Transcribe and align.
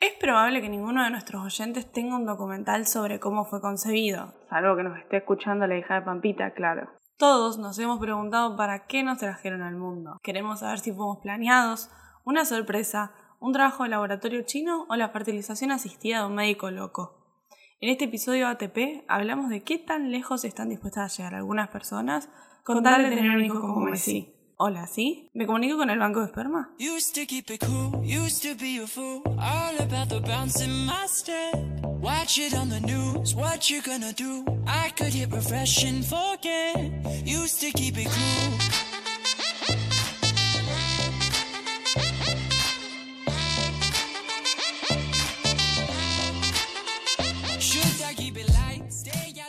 Es 0.00 0.12
probable 0.20 0.60
que 0.60 0.68
ninguno 0.68 1.02
de 1.02 1.10
nuestros 1.10 1.44
oyentes 1.44 1.90
tenga 1.90 2.14
un 2.14 2.24
documental 2.24 2.86
sobre 2.86 3.18
cómo 3.18 3.44
fue 3.44 3.60
concebido, 3.60 4.32
salvo 4.48 4.76
que 4.76 4.84
nos 4.84 4.96
esté 4.96 5.16
escuchando 5.16 5.66
la 5.66 5.76
hija 5.76 5.94
de 5.94 6.02
Pampita, 6.02 6.52
claro. 6.52 6.88
Todos 7.16 7.58
nos 7.58 7.76
hemos 7.80 7.98
preguntado 7.98 8.56
para 8.56 8.86
qué 8.86 9.02
nos 9.02 9.18
trajeron 9.18 9.60
al 9.62 9.74
mundo. 9.74 10.20
Queremos 10.22 10.60
saber 10.60 10.78
si 10.78 10.92
fuimos 10.92 11.18
planeados, 11.18 11.90
una 12.24 12.44
sorpresa, 12.44 13.12
un 13.40 13.52
trabajo 13.52 13.82
de 13.82 13.88
laboratorio 13.88 14.42
chino 14.42 14.86
o 14.88 14.94
la 14.94 15.08
fertilización 15.08 15.72
asistida 15.72 16.20
de 16.20 16.26
un 16.26 16.36
médico 16.36 16.70
loco. 16.70 17.16
En 17.80 17.90
este 17.90 18.04
episodio 18.04 18.46
ATP 18.46 19.04
hablamos 19.08 19.50
de 19.50 19.64
qué 19.64 19.78
tan 19.78 20.12
lejos 20.12 20.44
están 20.44 20.68
dispuestas 20.68 21.12
a 21.12 21.16
llegar 21.16 21.34
algunas 21.34 21.70
personas 21.70 22.28
con 22.62 22.84
tal 22.84 23.02
de 23.02 23.16
tener 23.16 23.36
un 23.36 23.44
hijo 23.44 23.60
como 23.60 23.80
Messi. 23.80 24.37
Hola, 24.60 24.88
¿sí? 24.88 25.30
¿Me 25.34 25.46
comunico 25.46 25.76
con 25.78 25.88
el 25.88 26.00
banco 26.00 26.18
de 26.18 26.26
esperma? 26.26 26.74
Used 26.80 27.14
to 27.14 27.24
keep 27.28 27.48
it 27.48 27.64
cool, 27.64 28.02
used 28.02 28.42
to 28.42 28.56
be 28.56 28.82
a 28.82 28.88
fool, 28.88 29.22
all 29.38 29.78
about 29.78 30.08
the 30.08 30.18
bounce 30.18 30.60
in 30.60 30.84
my 30.84 31.06
step. 31.06 31.54
Watch 31.84 32.38
it 32.38 32.54
on 32.54 32.68
the 32.68 32.80
news, 32.80 33.36
what 33.36 33.70
you 33.70 33.80
gonna 33.80 34.12
do? 34.12 34.44
I 34.66 34.90
could 34.96 35.14
hit 35.14 35.30
refresh 35.30 35.84
and 35.84 36.04
forget. 36.04 36.90
Used 37.24 37.60
to 37.60 37.70
keep 37.70 37.98
it 37.98 38.08
cool. 38.08 38.87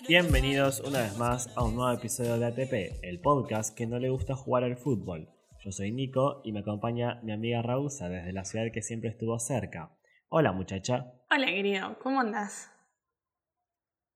Bienvenidos 0.10 0.80
una 0.80 1.02
vez 1.04 1.16
más 1.20 1.56
a 1.56 1.64
un 1.64 1.76
nuevo 1.76 1.92
episodio 1.92 2.40
de 2.40 2.48
ATP, 2.48 3.04
el 3.04 3.22
podcast 3.22 3.78
que 3.78 3.86
no 3.86 4.00
le 4.00 4.10
gusta 4.10 4.36
jugar 4.36 4.64
al 4.64 4.76
fútbol. 4.76 5.30
Yo 5.64 5.72
soy 5.72 5.92
Nico 5.92 6.42
y 6.44 6.52
me 6.52 6.62
acompaña 6.62 7.20
mi 7.22 7.32
amiga 7.32 7.62
Rausa 7.62 8.10
desde 8.10 8.34
la 8.34 8.44
ciudad 8.44 8.72
que 8.74 8.82
siempre 8.82 9.12
estuvo 9.12 9.38
cerca. 9.38 9.92
Hola 10.30 10.52
muchacha. 10.52 11.14
Hola, 11.30 11.46
querido, 11.46 12.00
¿cómo 12.02 12.22
andás? 12.22 12.72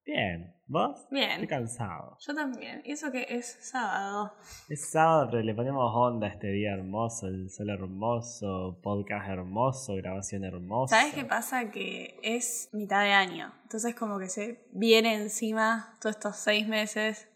Bien, 0.05 0.53
¿vos? 0.67 1.07
Bien. 1.11 1.31
Estoy 1.31 1.47
cansado. 1.47 2.17
Yo 2.19 2.35
también. 2.35 2.81
¿Y 2.83 2.91
eso 2.91 3.09
que 3.09 3.25
es 3.29 3.57
sábado? 3.61 4.33
Es 4.67 4.91
sábado, 4.91 5.29
pero 5.31 5.43
le 5.43 5.55
ponemos 5.55 5.89
onda 5.95 6.27
a 6.27 6.29
este 6.31 6.47
día 6.47 6.73
hermoso, 6.73 7.27
el 7.27 7.49
sol 7.49 7.69
hermoso, 7.69 8.81
podcast 8.83 9.29
hermoso, 9.29 9.95
grabación 9.95 10.43
hermosa. 10.43 10.97
¿Sabes 10.97 11.13
qué 11.13 11.23
pasa? 11.23 11.71
Que 11.71 12.19
es 12.21 12.69
mitad 12.73 13.03
de 13.03 13.13
año. 13.13 13.53
Entonces 13.63 13.95
como 13.95 14.19
que 14.19 14.27
se 14.27 14.67
viene 14.73 15.15
encima 15.15 15.97
todos 16.01 16.17
estos 16.17 16.35
seis 16.35 16.67
meses 16.67 17.29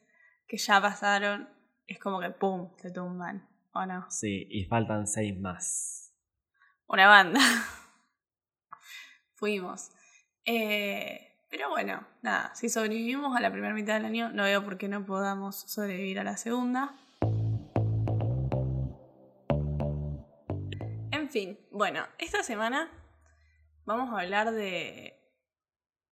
que 0.46 0.58
ya 0.58 0.82
pasaron. 0.82 1.48
Es 1.86 2.00
como 2.00 2.20
que 2.20 2.32
¡pum! 2.32 2.76
te 2.76 2.92
tumban. 2.92 3.48
¿O 3.74 3.86
no? 3.86 4.08
Sí, 4.10 4.46
y 4.50 4.66
faltan 4.66 5.08
seis 5.08 5.40
más. 5.40 6.14
Una 6.88 7.08
banda. 7.08 7.40
Fuimos. 9.36 9.92
Eh, 10.44 11.37
pero 11.50 11.70
bueno, 11.70 12.06
nada. 12.22 12.54
Si 12.56 12.70
sobrevivimos 12.70 13.36
a 13.36 13.40
la 13.40 13.52
primera 13.52 13.74
mitad 13.74 13.94
del 13.94 14.06
año, 14.06 14.30
no 14.30 14.44
veo 14.44 14.64
por 14.64 14.78
qué 14.78 14.88
no 14.88 15.06
podamos 15.06 15.56
sobrevivir 15.56 16.20
a 16.20 16.24
la 16.24 16.36
segunda. 16.36 16.94
En 21.12 21.30
fin, 21.30 21.60
bueno, 21.72 22.06
esta 22.18 22.44
semana 22.44 22.90
vamos 23.86 24.14
a 24.14 24.22
hablar 24.22 24.52
de. 24.52 25.20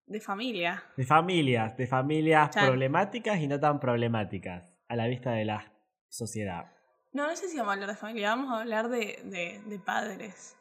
de 0.06 0.20
familia. 0.20 0.84
De 0.96 1.04
familias, 1.04 1.76
de 1.76 1.86
familias 1.86 2.50
Chan. 2.50 2.66
problemáticas 2.66 3.40
y 3.40 3.48
no 3.48 3.58
tan 3.58 3.80
problemáticas, 3.80 4.78
a 4.88 4.96
la 4.96 5.06
vista 5.06 5.32
de 5.32 5.44
la 5.44 5.72
sociedad. 6.08 6.70
No, 7.12 7.26
no 7.26 7.36
sé 7.36 7.48
si 7.48 7.56
vamos 7.56 7.70
a 7.70 7.74
hablar 7.74 7.88
de 7.90 7.96
familia, 7.96 8.30
vamos 8.30 8.52
a 8.52 8.60
hablar 8.60 8.88
de, 8.88 9.20
de, 9.24 9.62
de 9.66 9.78
padres. 9.78 10.56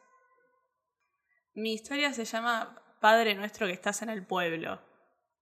Mi 1.54 1.74
historia 1.74 2.12
se 2.12 2.24
llama 2.24 2.80
Padre 3.04 3.34
nuestro 3.34 3.66
que 3.66 3.74
estás 3.74 4.00
en 4.00 4.08
el 4.08 4.24
pueblo. 4.24 4.80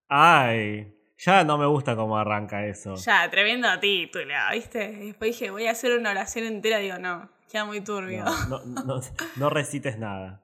Ay, 0.08 0.98
ya 1.16 1.44
no 1.44 1.58
me 1.58 1.66
gusta 1.66 1.94
cómo 1.94 2.18
arranca 2.18 2.66
eso. 2.66 2.96
Ya, 2.96 3.30
tremendo 3.30 3.68
título, 3.78 4.34
¿viste? 4.50 4.90
Después 4.90 5.30
dije, 5.30 5.52
voy 5.52 5.68
a 5.68 5.70
hacer 5.70 5.96
una 5.96 6.10
oración 6.10 6.44
entera, 6.44 6.78
digo, 6.78 6.98
no, 6.98 7.30
queda 7.48 7.64
muy 7.64 7.80
turbio. 7.80 8.24
No, 8.24 8.64
no, 8.64 8.82
no, 8.82 9.00
no 9.36 9.48
recites 9.48 9.96
nada. 9.96 10.42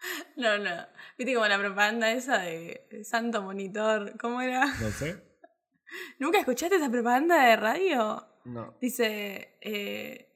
No, 0.36 0.58
no. 0.58 0.72
¿Viste 1.16 1.34
como 1.34 1.46
la 1.46 1.56
propaganda 1.56 2.10
esa 2.10 2.38
de 2.38 2.84
de 2.90 3.04
Santo 3.04 3.42
Monitor? 3.42 4.18
¿Cómo 4.18 4.40
era? 4.40 4.66
No 4.66 4.90
sé. 4.90 5.22
¿Nunca 6.18 6.40
escuchaste 6.40 6.74
esa 6.74 6.90
propaganda 6.90 7.44
de 7.44 7.54
radio? 7.54 8.26
No. 8.44 8.74
Dice, 8.80 9.56
eh, 9.60 10.32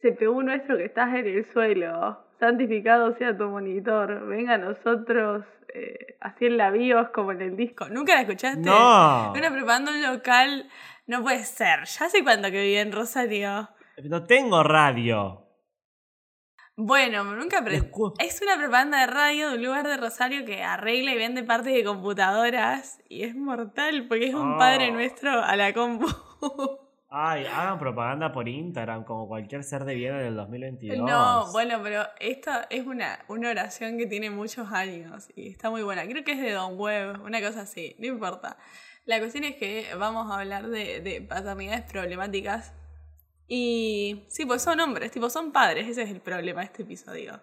CPU 0.00 0.40
nuestro 0.40 0.76
que 0.76 0.84
estás 0.84 1.12
en 1.16 1.26
el 1.26 1.52
suelo, 1.52 2.27
santificado 2.40 3.16
sea 3.18 3.36
tu 3.36 3.44
monitor, 3.44 4.26
venga 4.26 4.54
a 4.54 4.58
nosotros, 4.58 5.44
eh, 5.74 6.16
así 6.20 6.46
en 6.46 6.56
la 6.56 6.70
bios 6.70 7.08
como 7.10 7.32
en 7.32 7.42
el 7.42 7.56
disco. 7.56 7.88
¿Nunca 7.88 8.14
la 8.14 8.22
escuchaste? 8.22 8.60
No. 8.60 9.32
Una 9.32 9.50
propaganda 9.50 9.92
local, 10.12 10.68
no 11.06 11.22
puede 11.22 11.44
ser. 11.44 11.84
Ya 11.84 12.06
hace 12.06 12.22
cuánto 12.22 12.50
que 12.50 12.60
viví 12.62 12.76
en 12.76 12.92
Rosario. 12.92 13.68
No 14.04 14.24
tengo 14.24 14.62
radio. 14.62 15.44
Bueno, 16.80 17.24
nunca 17.24 17.58
aprendí. 17.58 17.88
Es 18.20 18.40
una 18.40 18.56
propaganda 18.56 19.00
de 19.00 19.06
radio 19.08 19.48
de 19.50 19.56
un 19.56 19.64
lugar 19.64 19.88
de 19.88 19.96
Rosario 19.96 20.44
que 20.44 20.62
arregla 20.62 21.10
y 21.12 21.18
vende 21.18 21.42
partes 21.42 21.74
de 21.74 21.82
computadoras 21.82 23.00
y 23.08 23.24
es 23.24 23.34
mortal 23.34 24.06
porque 24.08 24.28
es 24.28 24.34
un 24.34 24.54
Oh. 24.54 24.58
padre 24.58 24.92
nuestro 24.92 25.42
a 25.42 25.56
la 25.56 25.72
compu. 25.72 26.06
Ay, 27.10 27.46
hagan 27.46 27.78
propaganda 27.78 28.32
por 28.32 28.48
Instagram 28.48 29.04
como 29.04 29.26
cualquier 29.26 29.64
ser 29.64 29.84
de 29.84 29.94
bien 29.94 30.14
en 30.14 30.26
el 30.26 30.36
2022. 30.36 30.98
No, 30.98 31.50
bueno, 31.52 31.80
pero 31.82 32.04
esta 32.20 32.66
es 32.68 32.86
una, 32.86 33.20
una 33.28 33.50
oración 33.50 33.96
que 33.96 34.06
tiene 34.06 34.28
muchos 34.28 34.70
años 34.72 35.28
y 35.34 35.48
está 35.48 35.70
muy 35.70 35.82
buena. 35.82 36.06
Creo 36.06 36.22
que 36.22 36.32
es 36.32 36.40
de 36.40 36.52
Don 36.52 36.78
Web, 36.78 37.22
una 37.22 37.40
cosa 37.40 37.62
así, 37.62 37.96
no 37.98 38.06
importa. 38.06 38.58
La 39.06 39.18
cuestión 39.20 39.44
es 39.44 39.56
que 39.56 39.86
vamos 39.98 40.30
a 40.30 40.40
hablar 40.40 40.68
de, 40.68 41.00
de 41.00 41.22
paternidades 41.22 41.90
problemáticas. 41.90 42.74
Y 43.46 44.26
sí, 44.28 44.44
pues 44.44 44.60
son 44.60 44.78
hombres, 44.78 45.10
tipo, 45.10 45.30
son 45.30 45.50
padres, 45.50 45.88
ese 45.88 46.02
es 46.02 46.10
el 46.10 46.20
problema 46.20 46.60
de 46.60 46.66
este 46.66 46.82
episodio. 46.82 47.40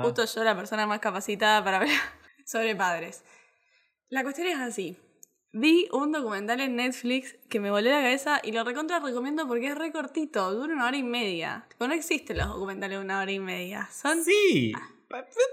Justo 0.00 0.24
yo, 0.24 0.44
la 0.44 0.56
persona 0.56 0.86
más 0.86 1.00
capacitada 1.00 1.62
para 1.62 1.76
hablar 1.76 1.94
sobre 2.46 2.74
padres. 2.74 3.22
La 4.08 4.22
cuestión 4.22 4.46
es 4.46 4.58
así. 4.58 4.98
Vi 5.56 5.88
un 5.92 6.10
documental 6.10 6.58
en 6.60 6.74
Netflix 6.74 7.36
que 7.48 7.60
me 7.60 7.70
voló 7.70 7.88
la 7.88 8.00
cabeza 8.00 8.40
y 8.42 8.50
lo 8.50 8.64
recontra 8.64 8.98
recomiendo 8.98 9.46
porque 9.46 9.68
es 9.68 9.78
re 9.78 9.92
cortito, 9.92 10.52
dura 10.52 10.74
una 10.74 10.88
hora 10.88 10.96
y 10.96 11.04
media. 11.04 11.64
Tipo, 11.68 11.86
no 11.86 11.94
existen 11.94 12.38
los 12.38 12.48
documentales 12.48 12.98
de 12.98 13.04
una 13.04 13.20
hora 13.20 13.30
y 13.30 13.38
media. 13.38 13.88
Son. 13.92 14.20
Sí. 14.24 14.72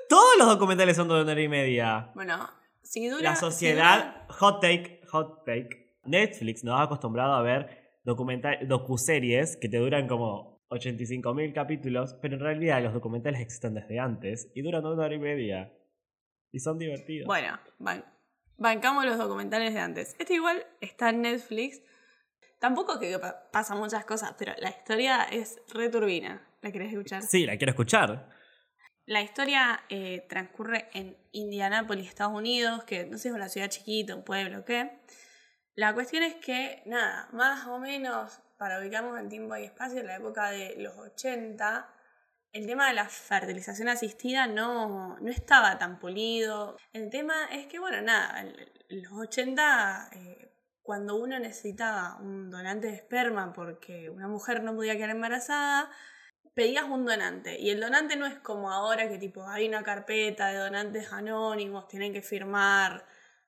Todos 0.09 0.37
los 0.39 0.47
documentales 0.47 0.95
son 0.97 1.07
de 1.07 1.21
una 1.21 1.31
hora 1.31 1.41
y 1.41 1.47
media. 1.47 2.09
Bueno, 2.15 2.49
si 2.81 3.07
dura. 3.09 3.21
La 3.21 3.35
si 3.35 3.41
sociedad, 3.41 4.25
hot 4.29 4.59
take, 4.59 5.01
hot 5.11 5.45
take. 5.45 5.99
Netflix 6.03 6.63
nos 6.63 6.79
ha 6.79 6.83
acostumbrado 6.83 7.33
a 7.33 7.43
ver 7.43 7.99
documental, 8.03 8.67
docuseries 8.67 9.55
que 9.55 9.69
te 9.69 9.77
duran 9.77 10.07
como 10.07 10.63
85.000 10.71 11.53
capítulos, 11.53 12.15
pero 12.23 12.33
en 12.33 12.39
realidad 12.39 12.81
los 12.81 12.93
documentales 12.93 13.39
existen 13.39 13.75
desde 13.75 13.99
antes 13.99 14.51
y 14.55 14.63
duran 14.63 14.83
una 14.83 15.05
hora 15.05 15.13
y 15.13 15.19
media. 15.19 15.71
Y 16.51 16.59
son 16.59 16.79
divertidos. 16.79 17.27
Bueno, 17.27 17.59
ban- 17.77 18.03
bancamos 18.61 19.03
los 19.05 19.17
documentales 19.17 19.73
de 19.73 19.79
antes. 19.79 20.15
Este 20.19 20.35
igual 20.35 20.65
está 20.79 21.09
en 21.09 21.21
Netflix. 21.23 21.81
Tampoco 22.59 22.99
que 22.99 23.17
pa- 23.17 23.49
pasan 23.51 23.79
muchas 23.79 24.05
cosas, 24.05 24.35
pero 24.37 24.53
la 24.59 24.69
historia 24.69 25.23
es 25.23 25.59
re 25.73 25.89
turbina. 25.89 26.47
¿La 26.61 26.71
querés 26.71 26.91
escuchar? 26.93 27.23
Sí, 27.23 27.45
la 27.45 27.57
quiero 27.57 27.71
escuchar. 27.71 28.29
La 29.07 29.21
historia 29.21 29.81
eh, 29.89 30.25
transcurre 30.29 30.89
en 30.93 31.17
Indianápolis, 31.31 32.07
Estados 32.07 32.33
Unidos, 32.35 32.83
que 32.83 33.05
no 33.05 33.17
sé 33.17 33.23
si 33.23 33.27
es 33.29 33.33
una 33.33 33.49
ciudad 33.49 33.67
chiquita, 33.67 34.15
un 34.15 34.23
pueblo, 34.23 34.59
o 34.59 34.65
¿qué? 34.65 34.99
La 35.73 35.93
cuestión 35.93 36.21
es 36.21 36.35
que, 36.35 36.83
nada, 36.85 37.27
más 37.33 37.65
o 37.65 37.79
menos, 37.79 38.39
para 38.57 38.79
ubicarnos 38.79 39.19
en 39.19 39.27
tiempo 39.29 39.57
y 39.57 39.63
espacio, 39.63 40.01
en 40.01 40.07
la 40.07 40.17
época 40.17 40.51
de 40.51 40.75
los 40.77 40.95
80, 40.97 41.89
el 42.53 42.65
tema 42.67 42.87
de 42.87 42.93
la 42.93 43.07
fertilización 43.07 43.87
asistida 43.87 44.47
no, 44.47 45.17
no 45.19 45.31
estaba 45.31 45.77
tan 45.77 45.99
pulido. 45.99 46.77
El 46.93 47.09
tema 47.09 47.45
es 47.51 47.67
que, 47.67 47.79
bueno, 47.79 48.01
nada, 48.01 48.41
en 48.41 49.03
los 49.03 49.13
80, 49.13 50.09
eh, 50.13 50.51
cuando 50.81 51.15
uno 51.15 51.39
necesitaba 51.39 52.17
un 52.19 52.49
donante 52.49 52.87
de 52.87 52.95
esperma 52.95 53.53
porque 53.53 54.09
una 54.09 54.27
mujer 54.27 54.63
no 54.63 54.75
podía 54.75 54.95
quedar 54.95 55.11
embarazada, 55.11 55.89
pedías 56.53 56.85
un 56.85 57.05
donante. 57.05 57.59
Y 57.59 57.69
el 57.69 57.79
donante 57.79 58.17
no 58.17 58.25
es 58.25 58.37
como 58.39 58.71
ahora 58.71 59.07
que 59.07 59.17
tipo 59.17 59.47
hay 59.47 59.67
una 59.67 59.83
carpeta 59.83 60.47
de 60.47 60.57
donantes 60.57 61.11
anónimos, 61.13 61.87
tienen 61.87 62.13
que 62.13 62.21
firmar 62.21 63.05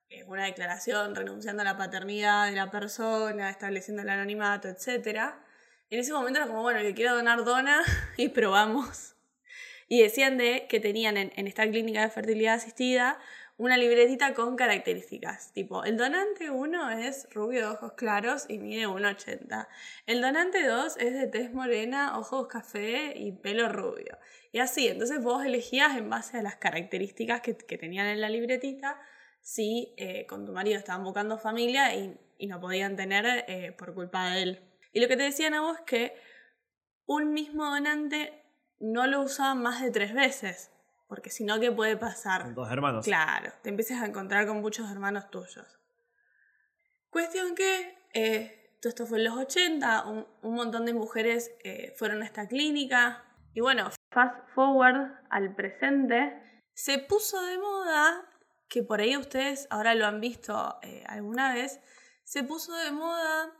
eh, 0.10 0.24
una 0.26 0.46
declaración 0.46 1.16
renunciando 1.16 1.62
a 1.62 1.66
la 1.66 1.78
paternidad 1.78 2.48
de 2.48 2.56
la 2.56 2.72
persona, 2.72 3.50
estableciendo 3.50 4.02
el 4.04 4.10
anonimato, 4.10 4.70
etc. 4.70 5.34
En 5.90 6.00
ese 6.00 6.14
momento 6.14 6.40
era 6.40 6.48
como, 6.48 6.62
bueno, 6.62 6.80
que 6.82 6.94
quiera 6.94 7.14
donar, 7.14 7.44
dona 7.44 7.82
y 8.18 8.30
probamos. 8.30 9.16
Y 9.88 10.02
decían 10.02 10.38
de 10.38 10.68
que 10.70 10.80
tenían 10.80 11.18
en, 11.18 11.32
en 11.36 11.48
esta 11.48 11.70
clínica 11.70 12.02
de 12.02 12.10
fertilidad 12.10 12.56
asistida 12.56 13.20
una 13.58 13.78
libretita 13.78 14.34
con 14.34 14.56
características. 14.56 15.54
Tipo, 15.54 15.84
el 15.84 15.98
donante 15.98 16.50
1 16.50 16.92
es 16.92 17.28
rubio 17.32 17.62
de 17.62 17.68
ojos 17.68 17.94
claros 17.94 18.46
y 18.50 18.58
mide 18.58 18.88
1,80. 18.88 19.68
El 20.06 20.22
donante 20.22 20.66
2 20.66 20.98
es 20.98 21.14
de 21.14 21.28
tez 21.28 21.54
morena, 21.54 22.18
ojos 22.18 22.48
café 22.48 23.14
y 23.16 23.32
pelo 23.32 23.70
rubio. 23.70 24.18
Y 24.52 24.60
así, 24.60 24.88
entonces 24.88 25.22
vos 25.22 25.46
elegías 25.46 25.96
en 25.98 26.10
base 26.10 26.38
a 26.38 26.42
las 26.42 26.56
características 26.56 27.42
que, 27.42 27.56
que 27.56 27.78
tenían 27.78 28.08
en 28.08 28.22
la 28.22 28.30
libretita 28.30 29.00
si 29.42 29.94
eh, 29.98 30.26
con 30.26 30.46
tu 30.46 30.54
marido 30.54 30.78
estaban 30.80 31.04
buscando 31.04 31.38
familia 31.38 31.94
y, 31.96 32.18
y 32.38 32.48
no 32.48 32.60
podían 32.60 32.96
tener 32.96 33.46
eh, 33.48 33.72
por 33.74 33.94
culpa 33.94 34.32
de 34.32 34.44
él. 34.44 34.73
Y 34.94 35.02
lo 35.02 35.08
que 35.08 35.18
te 35.18 35.24
decían 35.24 35.54
a 35.54 35.62
vos 35.62 35.78
es 35.80 35.86
que 35.86 36.16
un 37.06 37.34
mismo 37.34 37.66
donante 37.66 38.46
no 38.80 39.08
lo 39.08 39.22
usaban 39.22 39.62
más 39.62 39.82
de 39.82 39.92
tres 39.92 40.14
veces. 40.14 40.72
Porque 41.08 41.30
si 41.30 41.44
no, 41.44 41.60
¿qué 41.60 41.72
puede 41.72 41.98
pasar? 41.98 42.44
Con 42.44 42.56
dos 42.56 42.72
hermanos. 42.72 43.06
Claro, 43.06 43.52
te 43.62 43.70
empiezas 43.70 44.02
a 44.02 44.06
encontrar 44.06 44.48
con 44.48 44.62
muchos 44.62 44.90
hermanos 44.90 45.30
tuyos. 45.30 45.80
Cuestión 47.10 47.56
que, 47.56 47.98
eh, 48.14 48.78
todo 48.82 48.90
esto 48.90 49.06
fue 49.06 49.20
en 49.20 49.26
los 49.26 49.38
80, 49.38 50.06
un, 50.08 50.28
un 50.42 50.54
montón 50.56 50.86
de 50.86 50.94
mujeres 50.94 51.52
eh, 51.64 51.94
fueron 51.98 52.22
a 52.22 52.26
esta 52.26 52.48
clínica. 52.48 53.24
Y 53.54 53.62
bueno, 53.62 53.92
fast 54.12 54.48
forward 54.56 55.12
al 55.30 55.56
presente, 55.56 56.42
se 56.74 57.00
puso 57.00 57.42
de 57.46 57.58
moda, 57.58 58.28
que 58.68 58.82
por 58.82 59.00
ahí 59.00 59.16
ustedes 59.16 59.68
ahora 59.70 59.94
lo 59.94 60.08
han 60.08 60.20
visto 60.20 60.80
eh, 60.82 61.04
alguna 61.08 61.54
vez, 61.54 61.80
se 62.24 62.44
puso 62.44 62.74
de 62.76 62.92
moda 62.92 63.52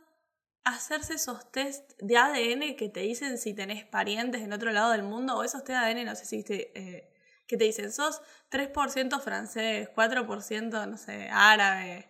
hacerse 0.64 1.14
esos 1.14 1.50
test 1.52 1.92
de 2.00 2.16
ADN 2.16 2.76
que 2.76 2.88
te 2.88 3.00
dicen 3.00 3.38
si 3.38 3.54
tenés 3.54 3.84
parientes 3.84 4.42
en 4.42 4.52
otro 4.52 4.72
lado 4.72 4.92
del 4.92 5.02
mundo, 5.02 5.36
o 5.36 5.44
esos 5.44 5.62
test 5.64 5.78
de 5.78 5.84
ADN, 5.86 6.04
no 6.04 6.16
sé 6.16 6.24
si 6.24 6.42
te, 6.42 6.72
eh, 6.78 7.10
que 7.46 7.56
te 7.56 7.64
dicen, 7.64 7.92
sos 7.92 8.22
3% 8.50 9.20
francés, 9.20 9.88
4%, 9.94 10.86
no 10.86 10.96
sé, 10.96 11.28
árabe. 11.30 12.08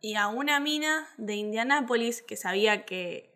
Y 0.00 0.14
a 0.14 0.28
una 0.28 0.60
mina 0.60 1.08
de 1.16 1.34
Indianápolis 1.34 2.22
que 2.22 2.36
sabía 2.36 2.84
que, 2.84 3.34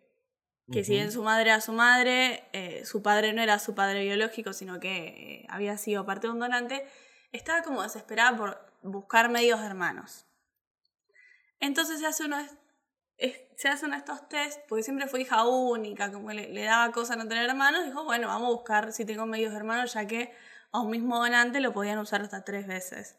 que 0.71 0.85
si 0.85 0.93
bien 0.93 1.11
su 1.11 1.21
madre 1.23 1.49
era 1.49 1.59
su 1.59 1.73
madre, 1.73 2.45
eh, 2.53 2.85
su 2.85 3.01
padre 3.03 3.33
no 3.33 3.41
era 3.41 3.59
su 3.59 3.75
padre 3.75 4.03
biológico, 4.05 4.53
sino 4.53 4.79
que 4.79 5.41
eh, 5.41 5.45
había 5.49 5.77
sido 5.77 6.05
parte 6.05 6.27
de 6.27 6.33
un 6.33 6.39
donante, 6.39 6.87
estaba 7.33 7.63
como 7.63 7.83
desesperada 7.83 8.37
por 8.37 8.73
buscar 8.81 9.29
medios 9.29 9.59
hermanos. 9.59 10.25
Entonces 11.59 11.99
se 11.99 12.05
hace 12.05 12.23
uno 12.25 12.37
de- 12.37 12.49
es- 13.27 13.41
se 13.55 13.69
hacen 13.69 13.93
estos 13.93 14.27
test, 14.29 14.59
porque 14.67 14.83
siempre 14.83 15.07
fue 15.07 15.21
hija 15.21 15.45
única, 15.47 16.11
como 16.11 16.31
le, 16.31 16.49
le 16.49 16.63
daba 16.63 16.91
cosa 16.91 17.15
no 17.15 17.27
tener 17.27 17.49
hermanos, 17.49 17.85
dijo, 17.85 18.03
bueno, 18.03 18.27
vamos 18.27 18.47
a 18.49 18.51
buscar 18.51 18.91
si 18.93 19.05
tengo 19.05 19.25
medios 19.25 19.53
hermanos, 19.53 19.93
ya 19.93 20.05
que 20.07 20.33
a 20.71 20.79
un 20.79 20.89
mismo 20.89 21.17
donante 21.17 21.59
lo 21.61 21.71
podían 21.73 21.99
usar 21.99 22.21
hasta 22.21 22.43
tres 22.43 22.67
veces. 22.67 23.17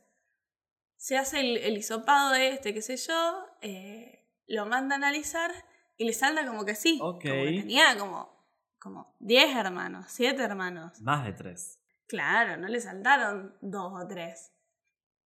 Se 0.97 1.17
hace 1.19 1.41
el, 1.41 1.57
el 1.59 1.77
hisopado 1.77 2.31
de 2.33 2.49
este, 2.51 2.73
qué 2.75 2.83
sé 2.83 2.97
yo, 2.97 3.47
eh, 3.61 4.27
lo 4.47 4.67
manda 4.67 4.95
a 4.95 4.99
analizar 4.99 5.51
y 5.97 6.05
le 6.05 6.13
salta 6.13 6.47
como 6.47 6.65
que 6.65 6.75
sí. 6.75 6.99
Ok. 7.03 7.23
Como 7.23 7.35
que 7.45 7.61
tenía 7.61 7.97
como, 7.99 8.45
como 8.81 9.15
10 9.21 9.55
hermanos, 9.57 10.07
7 10.09 10.43
hermanos. 10.43 11.01
Más 11.01 11.25
de 11.25 11.33
tres. 11.33 11.79
Claro, 12.07 12.57
no 12.57 12.69
le 12.69 12.81
saltaron 12.81 13.57
dos 13.61 13.93
o 13.95 14.07
tres. 14.07 14.53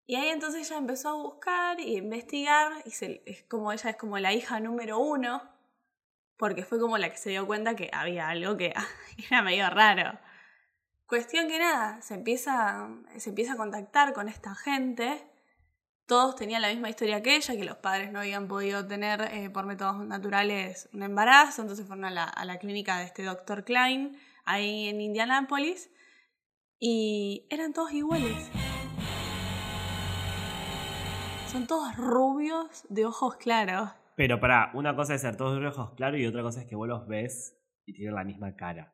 Y 0.10 0.16
ahí 0.16 0.30
entonces 0.30 0.66
ella 0.66 0.78
empezó 0.80 1.10
a 1.10 1.14
buscar 1.22 1.80
y 1.82 1.98
investigar, 1.98 2.72
y 2.86 2.92
se- 2.92 3.22
es 3.26 3.44
como 3.44 3.72
ella 3.74 3.90
es 3.90 3.98
como 3.98 4.18
la 4.20 4.32
hija 4.34 4.60
número 4.62 5.00
uno, 5.00 5.44
porque 6.38 6.64
fue 6.64 6.80
como 6.80 6.98
la 6.98 7.10
que 7.12 7.18
se 7.18 7.30
dio 7.32 7.46
cuenta 7.46 7.76
que 7.76 7.90
había 7.92 8.30
algo 8.30 8.56
que 8.56 8.74
era 9.30 9.42
medio 9.42 9.70
raro. 9.70 10.18
Cuestión 11.08 11.48
que 11.50 11.60
nada, 11.60 12.02
se 12.02 12.14
empieza, 12.16 12.90
se 13.18 13.30
empieza 13.30 13.54
a 13.54 13.58
contactar 13.58 14.14
con 14.14 14.30
esta 14.30 14.56
gente. 14.56 15.30
Todos 16.06 16.36
tenían 16.38 16.62
la 16.62 16.70
misma 16.70 16.90
historia 16.90 17.22
que 17.22 17.36
ella, 17.36 17.56
que 17.58 17.66
los 17.66 17.78
padres 17.78 18.12
no 18.14 18.20
habían 18.20 18.48
podido 18.48 18.88
tener 18.88 19.22
eh, 19.34 19.50
por 19.50 19.66
métodos 19.66 20.06
naturales 20.06 20.88
un 20.94 21.04
embarazo, 21.04 21.62
entonces 21.64 21.86
fueron 21.86 22.06
a 22.06 22.12
la, 22.12 22.24
a 22.24 22.46
la 22.46 22.60
clínica 22.60 22.98
de 23.00 23.06
este 23.06 23.24
doctor 23.24 23.66
Klein, 23.66 24.18
ahí 24.46 24.88
en 24.88 25.02
Indianápolis, 25.02 25.90
y 26.80 27.46
eran 27.50 27.74
todos 27.74 27.92
iguales. 27.92 28.50
Son 31.58 31.66
todos 31.66 31.98
rubios 31.98 32.86
de 32.88 33.08
ojos 33.08 33.36
claros. 33.38 33.90
Pero 34.16 34.40
para, 34.40 34.70
una 34.76 34.96
cosa 34.96 35.16
es 35.16 35.22
ser 35.22 35.38
todos 35.38 35.60
de 35.60 35.66
ojos 35.66 35.96
claros 35.96 36.20
y 36.20 36.26
otra 36.28 36.44
cosa 36.44 36.62
es 36.62 36.68
que 36.68 36.76
vos 36.76 36.88
los 36.88 37.08
ves 37.08 37.58
y 37.84 37.94
tienen 37.94 38.14
la 38.14 38.24
misma 38.24 38.56
cara. 38.56 38.94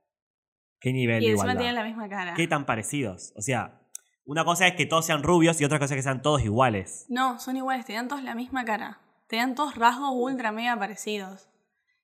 ¿Qué 0.79 0.93
nivel 0.93 1.21
Y 1.21 1.25
de 1.25 1.31
encima 1.33 1.51
igualdad? 1.51 1.59
tienen 1.59 1.75
la 1.75 1.83
misma 1.83 2.07
cara. 2.07 2.33
¿Qué 2.35 2.47
tan 2.47 2.65
parecidos? 2.65 3.33
O 3.35 3.41
sea, 3.41 3.81
una 4.23 4.45
cosa 4.45 4.65
es 4.65 4.75
que 4.75 4.85
todos 4.85 5.05
sean 5.05 5.23
rubios 5.23 5.59
y 5.59 5.65
otra 5.65 5.77
cosa 5.77 5.93
es 5.93 5.97
que 5.97 6.03
sean 6.03 6.21
todos 6.21 6.41
iguales. 6.41 7.05
No, 7.09 7.37
son 7.37 7.57
iguales, 7.57 7.85
tenían 7.85 8.07
todos 8.07 8.23
la 8.23 8.33
misma 8.33 8.63
cara. 8.63 9.01
Tenían 9.27 9.55
todos 9.55 9.75
rasgos 9.75 10.11
ultra 10.13 10.53
mega 10.53 10.79
parecidos. 10.79 11.49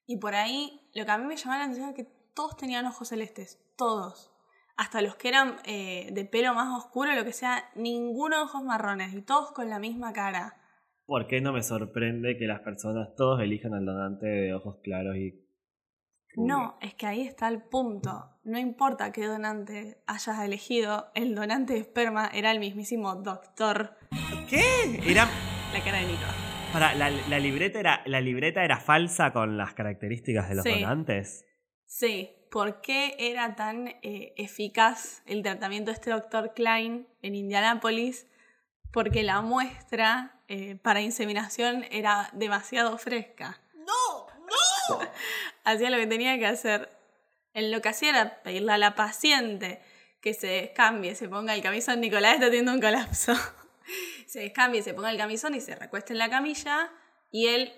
Y 0.07 0.17
por 0.17 0.35
ahí, 0.35 0.89
lo 0.94 1.06
que 1.06 1.11
a 1.11 1.17
mí 1.17 1.23
me 1.23 1.38
llamaba 1.38 1.59
la 1.59 1.63
atención 1.67 1.88
es 1.88 1.95
que 1.95 2.03
todos 2.35 2.57
tenían 2.57 2.85
ojos 2.85 3.07
celestes. 3.07 3.61
Todos. 3.77 4.29
Hasta 4.80 5.02
los 5.02 5.16
que 5.16 5.28
eran 5.28 5.58
eh, 5.66 6.08
de 6.14 6.24
pelo 6.24 6.54
más 6.54 6.74
oscuro, 6.78 7.14
lo 7.14 7.26
que 7.26 7.34
sea, 7.34 7.66
ninguno 7.76 8.38
de 8.38 8.44
ojos 8.44 8.64
marrones. 8.64 9.14
Y 9.14 9.22
todos 9.22 9.52
con 9.52 9.70
la 9.70 9.78
misma 9.78 10.14
cara. 10.14 10.56
¿Por 11.06 11.28
qué 11.28 11.42
no 11.42 11.52
me 11.52 11.64
sorprende 11.64 12.38
que 12.38 12.46
las 12.48 12.62
personas 12.62 13.14
todos 13.18 13.42
elijan 13.42 13.74
al 13.74 13.86
donante 13.86 14.26
de 14.28 14.54
ojos 14.54 14.78
claros 14.81 15.18
y... 15.18 15.46
No, 16.38 16.78
es 16.80 16.94
que 16.94 17.08
ahí 17.08 17.22
está 17.24 17.50
el 17.50 17.62
punto. 17.62 18.38
No 18.46 18.58
importa 18.58 19.12
qué 19.12 19.26
donante 19.26 20.02
hayas 20.08 20.40
elegido, 20.40 21.12
el 21.14 21.36
donante 21.36 21.74
de 21.74 21.80
esperma 21.80 22.30
era 22.34 22.52
el 22.52 22.60
mismísimo 22.60 23.16
doctor. 23.16 23.98
¿Qué? 24.48 24.62
Era... 25.06 25.28
La 25.74 25.84
cara 25.84 25.98
de 26.00 26.06
Nico. 26.08 26.22
Para, 26.72 26.96
la, 26.96 27.10
la 27.10 27.40
libreta 27.40 27.80
era, 27.81 28.02
¿La 28.06 28.22
libreta 28.22 28.64
era 28.64 28.78
falsa 28.78 29.34
con 29.34 29.58
las 29.58 29.74
características 29.74 30.48
de 30.48 30.56
los 30.56 30.64
Sí. 30.64 30.72
donantes? 30.80 31.46
Sí, 31.86 32.30
¿por 32.50 32.81
qué 32.81 33.16
era 33.19 33.56
tan 33.56 33.88
eh, 33.88 34.34
eficaz 34.38 35.22
el 35.25 35.44
tratamiento 35.44 35.92
de 35.92 35.96
este 35.96 36.12
doctor 36.12 36.54
Klein 36.54 37.07
en 37.22 37.36
Indianápolis? 37.36 38.28
Porque 38.92 39.24
la 39.24 39.42
muestra 39.42 40.40
eh, 40.48 40.75
para 40.81 41.01
inseminación 41.01 41.86
era 41.92 42.30
demasiado 42.34 42.98
fresca. 42.98 43.62
No, 43.75 44.28
no. 44.46 45.00
Hacía 45.63 45.90
lo 45.90 45.98
que 45.98 46.07
tenía 46.07 46.38
que 46.40 46.48
hacer. 46.48 46.90
En 47.54 47.72
lo 47.72 47.81
que 47.81 47.90
hacía 47.90 48.10
era 48.10 48.42
pedirle 48.44 48.72
a 48.74 48.78
la 48.78 48.95
paciente 48.95 49.81
que 50.22 50.34
se 50.34 50.48
descambie, 50.48 51.16
se 51.16 51.30
ponga 51.30 51.54
el 51.54 51.62
camisón. 51.62 52.02
Nicolás 52.02 52.36
está 52.36 52.45
teniendo 52.48 52.74
un 52.74 52.81
colapso. 52.81 53.34
se 54.28 54.40
descambie, 54.40 54.84
se 54.84 54.94
ponga 54.94 55.12
el 55.12 55.18
camisón 55.18 55.56
y 55.56 55.62
se 55.62 55.75
recueste 55.75 56.13
en 56.13 56.19
la 56.19 56.30
camilla. 56.30 56.92
Y 57.31 57.48
él, 57.48 57.74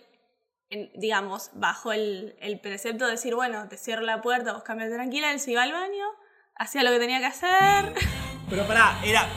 en- 0.71 0.91
digamos, 0.95 1.51
bajo 1.53 1.91
el, 1.94 2.35
el 2.41 2.59
precepto 2.59 3.06
de 3.06 3.12
decir, 3.12 3.35
bueno, 3.35 3.68
te 3.69 3.77
cierro 3.77 4.01
la 4.01 4.21
puerta, 4.21 4.53
vos 4.53 4.63
cambiate 4.63 4.94
tranquila, 4.95 5.31
él 5.31 5.39
se 5.39 5.51
iba 5.51 5.62
al 5.63 5.71
baño, 5.71 6.06
hacía 6.56 6.81
lo 6.83 6.89
que 6.91 7.00
tenía 7.00 7.19
que 7.19 7.25
hacer. 7.27 7.94
Pero 8.50 8.65
pará, 8.68 9.00
era... 9.06 9.27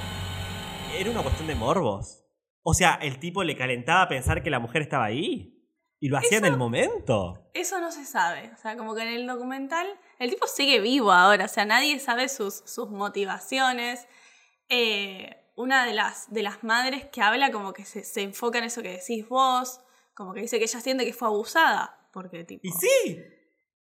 Era 0.96 1.10
una 1.10 1.22
cuestión 1.22 1.48
de 1.48 1.54
morbos. 1.56 2.24
O 2.62 2.72
sea, 2.72 2.94
el 3.02 3.18
tipo 3.18 3.42
le 3.42 3.56
calentaba 3.56 4.08
pensar 4.08 4.42
que 4.42 4.50
la 4.50 4.60
mujer 4.60 4.82
estaba 4.82 5.04
ahí. 5.04 5.50
Y 6.00 6.08
lo 6.08 6.18
hacía 6.18 6.38
en 6.38 6.44
el 6.44 6.56
momento. 6.56 7.50
Eso 7.54 7.80
no 7.80 7.90
se 7.90 8.04
sabe. 8.04 8.50
O 8.52 8.56
sea, 8.56 8.76
como 8.76 8.94
que 8.94 9.02
en 9.02 9.08
el 9.08 9.26
documental 9.26 9.86
el 10.18 10.30
tipo 10.30 10.46
sigue 10.46 10.80
vivo 10.80 11.10
ahora. 11.12 11.46
O 11.46 11.48
sea, 11.48 11.64
nadie 11.64 11.98
sabe 11.98 12.28
sus, 12.28 12.62
sus 12.66 12.90
motivaciones. 12.90 14.06
Eh, 14.68 15.34
una 15.56 15.84
de 15.86 15.94
las, 15.94 16.32
de 16.32 16.42
las 16.42 16.62
madres 16.62 17.06
que 17.06 17.22
habla 17.22 17.50
como 17.50 17.72
que 17.72 17.84
se, 17.84 18.04
se 18.04 18.22
enfoca 18.22 18.58
en 18.58 18.64
eso 18.64 18.82
que 18.82 18.90
decís 18.98 19.28
vos. 19.28 19.80
Como 20.14 20.32
que 20.32 20.40
dice 20.40 20.58
que 20.58 20.64
ella 20.64 20.80
siente 20.80 21.04
que 21.04 21.12
fue 21.12 21.28
abusada. 21.28 22.08
Porque 22.12 22.44
tipo... 22.44 22.66
Y 22.66 22.70
sí. 22.70 23.22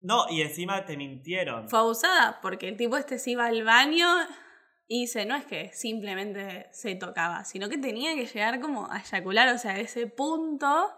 No, 0.01 0.25
y 0.29 0.41
encima 0.41 0.85
te 0.85 0.97
mintieron. 0.97 1.69
Fue 1.69 1.79
abusada 1.79 2.39
porque 2.41 2.67
el 2.67 2.77
tipo 2.77 2.97
este 2.97 3.19
se 3.19 3.31
iba 3.31 3.45
al 3.45 3.63
baño 3.63 4.07
y 4.87 5.01
dice, 5.01 5.25
no 5.25 5.35
es 5.35 5.45
que 5.45 5.71
simplemente 5.73 6.67
se 6.71 6.95
tocaba, 6.95 7.45
sino 7.45 7.69
que 7.69 7.77
tenía 7.77 8.13
que 8.15 8.25
llegar 8.25 8.59
como 8.59 8.91
a 8.91 8.99
eyacular, 8.99 9.47
o 9.53 9.57
sea, 9.57 9.71
a 9.71 9.79
ese 9.79 10.07
punto 10.07 10.91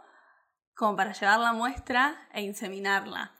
como 0.75 0.96
para 0.98 1.13
llevar 1.13 1.39
la 1.39 1.54
muestra 1.54 2.27
e 2.34 2.42
inseminarla. 2.42 3.32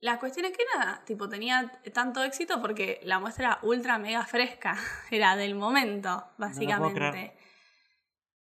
La 0.00 0.18
cuestión 0.18 0.46
es 0.46 0.56
que 0.56 0.64
nada, 0.76 1.02
tipo, 1.04 1.28
tenía 1.28 1.80
tanto 1.92 2.24
éxito 2.24 2.60
porque 2.60 3.00
la 3.04 3.18
muestra 3.18 3.46
era 3.46 3.58
ultra 3.62 3.98
mega 3.98 4.24
fresca, 4.24 4.76
era 5.10 5.36
del 5.36 5.54
momento, 5.54 6.24
básicamente. 6.38 7.36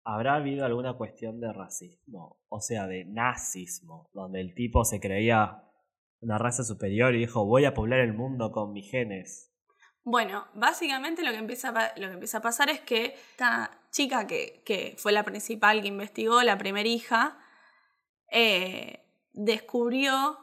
¿Habrá 0.04 0.36
habido 0.36 0.66
alguna 0.66 0.94
cuestión 0.94 1.40
de 1.40 1.52
racismo? 1.54 2.38
O 2.48 2.62
sea, 2.62 2.88
de 2.88 3.06
nazismo, 3.06 4.10
donde 4.14 4.42
el 4.42 4.54
tipo 4.56 4.84
se 4.86 5.00
creía 5.00 5.64
una 6.22 6.38
raza 6.38 6.64
superior 6.64 7.16
y 7.16 7.20
dijo, 7.20 7.46
voy 7.46 7.66
a 7.66 7.74
poblar 7.74 8.00
el 8.00 8.14
mundo 8.14 8.52
con 8.52 8.74
mis 8.74 8.90
genes. 8.90 9.54
Bueno, 10.04 10.48
básicamente 10.56 11.24
lo 11.24 11.32
que 11.32 11.38
empieza 11.38 11.70
a, 11.70 11.94
lo 11.98 12.20
que 12.20 12.26
a 12.34 12.42
pasar 12.42 12.70
es 12.70 12.80
que 12.82 13.16
esta 13.32 13.70
chica 13.92 14.26
que, 14.26 14.64
que 14.66 14.96
fue 14.98 15.12
la 15.12 15.24
principal 15.24 15.82
que 15.82 15.88
investigó, 15.88 16.42
la 16.42 16.58
primera 16.58 16.88
hija, 16.88 17.38
eh, 18.32 19.06
descubrió 19.34 20.38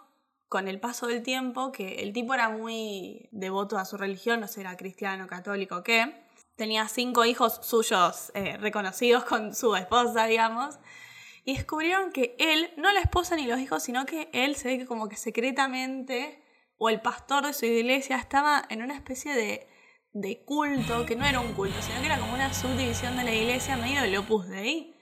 con 0.49 0.69
el 0.69 0.79
paso 0.79 1.07
del 1.07 1.23
tiempo 1.23 1.73
que 1.73 2.03
el 2.03 2.13
tipo 2.13 2.35
era 2.35 2.49
muy 2.49 3.29
devoto 3.33 3.79
a 3.79 3.85
su 3.85 3.97
religión, 3.97 4.41
no 4.41 4.49
sé, 4.49 4.61
era 4.61 4.77
cristiano, 4.77 5.27
católico, 5.27 5.83
qué. 5.83 6.26
Tenía 6.57 6.89
cinco 6.89 7.25
hijos 7.25 7.61
suyos 7.63 8.33
eh, 8.35 8.57
reconocidos 8.57 9.25
con 9.25 9.55
su 9.55 9.77
esposa, 9.77 10.27
digamos. 10.27 10.79
Y 11.45 11.55
descubrieron 11.55 12.11
que 12.11 12.35
él, 12.39 12.71
no 12.77 12.93
la 12.93 13.01
esposa 13.01 13.37
ni 13.37 13.47
los 13.47 13.61
hijos, 13.61 13.83
sino 13.83 14.05
que 14.05 14.29
él 14.33 14.57
se 14.57 14.69
ve 14.69 14.79
que 14.79 14.87
como 14.87 15.09
que 15.09 15.17
secretamente, 15.17 16.43
o 16.77 16.89
el 16.89 17.01
pastor 17.01 17.47
de 17.47 17.53
su 17.53 17.67
iglesia, 17.67 18.17
estaba 18.17 18.65
en 18.69 18.83
una 18.83 18.95
especie 18.95 19.33
de, 19.35 19.69
de 20.13 20.45
culto, 20.45 21.07
que 21.07 21.15
no 21.15 21.25
era 21.25 21.41
un 21.41 21.53
culto, 21.53 21.81
sino 21.83 22.01
que 22.01 22.07
era 22.07 22.19
como 22.19 22.35
una 22.35 22.53
subdivisión 22.53 23.17
de 23.17 23.25
la 23.25 23.33
iglesia 23.35 23.77
medio 23.77 24.03
del 24.03 24.17
Opus 24.17 24.49
Dei, 24.49 24.97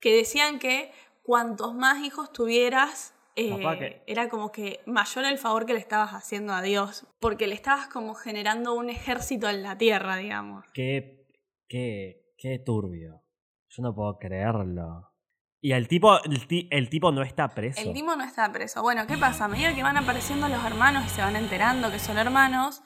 que 0.00 0.16
decían 0.16 0.58
que 0.58 0.92
cuantos 1.22 1.74
más 1.74 2.02
hijos 2.04 2.32
tuvieras, 2.32 3.14
eh, 3.38 4.02
era 4.06 4.28
como 4.28 4.50
que 4.52 4.80
mayor 4.86 5.24
el 5.24 5.38
favor 5.38 5.64
que 5.66 5.74
le 5.74 5.78
estabas 5.80 6.12
haciendo 6.12 6.52
a 6.52 6.62
Dios, 6.62 7.06
porque 7.20 7.46
le 7.46 7.54
estabas 7.54 7.88
como 7.88 8.14
generando 8.14 8.74
un 8.74 8.90
ejército 8.90 9.48
en 9.48 9.62
la 9.62 9.78
tierra, 9.78 10.16
digamos. 10.16 10.64
Qué, 10.72 11.26
qué, 11.68 12.32
qué 12.36 12.58
turbio. 12.58 13.22
Yo 13.68 13.82
no 13.82 13.94
puedo 13.94 14.18
creerlo. 14.18 15.12
Y 15.60 15.72
el 15.72 15.88
tipo, 15.88 16.22
el, 16.24 16.46
ti- 16.46 16.68
el 16.70 16.88
tipo 16.88 17.10
no 17.12 17.22
está 17.22 17.48
preso. 17.48 17.80
El 17.80 17.92
Timo 17.92 18.14
no 18.14 18.24
está 18.24 18.50
preso. 18.52 18.80
Bueno, 18.82 19.06
¿qué 19.06 19.18
pasa? 19.18 19.46
A 19.46 19.48
medida 19.48 19.74
que 19.74 19.82
van 19.82 19.96
apareciendo 19.96 20.48
los 20.48 20.64
hermanos 20.64 21.04
y 21.06 21.08
se 21.08 21.20
van 21.20 21.34
enterando 21.36 21.90
que 21.90 21.98
son 21.98 22.16
hermanos, 22.16 22.82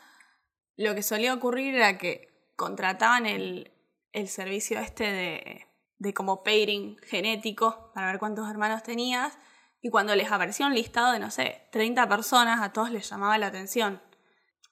lo 0.76 0.94
que 0.94 1.02
solía 1.02 1.35
ocurrir 1.35 1.75
era 1.75 1.99
que 1.99 2.28
contrataban 2.56 3.26
el, 3.26 3.73
el 4.12 4.28
servicio 4.28 4.80
este 4.80 5.04
de, 5.04 5.66
de 5.99 6.14
como 6.14 6.42
pairing 6.42 6.97
genético 7.02 7.90
para 7.94 8.06
ver 8.06 8.18
cuántos 8.18 8.49
hermanos 8.50 8.82
tenías 8.82 9.38
y 9.83 9.91
cuando 9.91 10.15
les 10.15 10.31
aparecía 10.31 10.67
un 10.67 10.75
listado 10.75 11.12
de, 11.12 11.19
no 11.19 11.33
sé, 11.33 11.67
30 11.73 12.09
personas, 12.09 12.62
a 12.62 12.73
todos 12.73 12.93
les 12.93 13.11
llamaba 13.11 13.37
la 13.37 13.49
atención. 13.49 14.01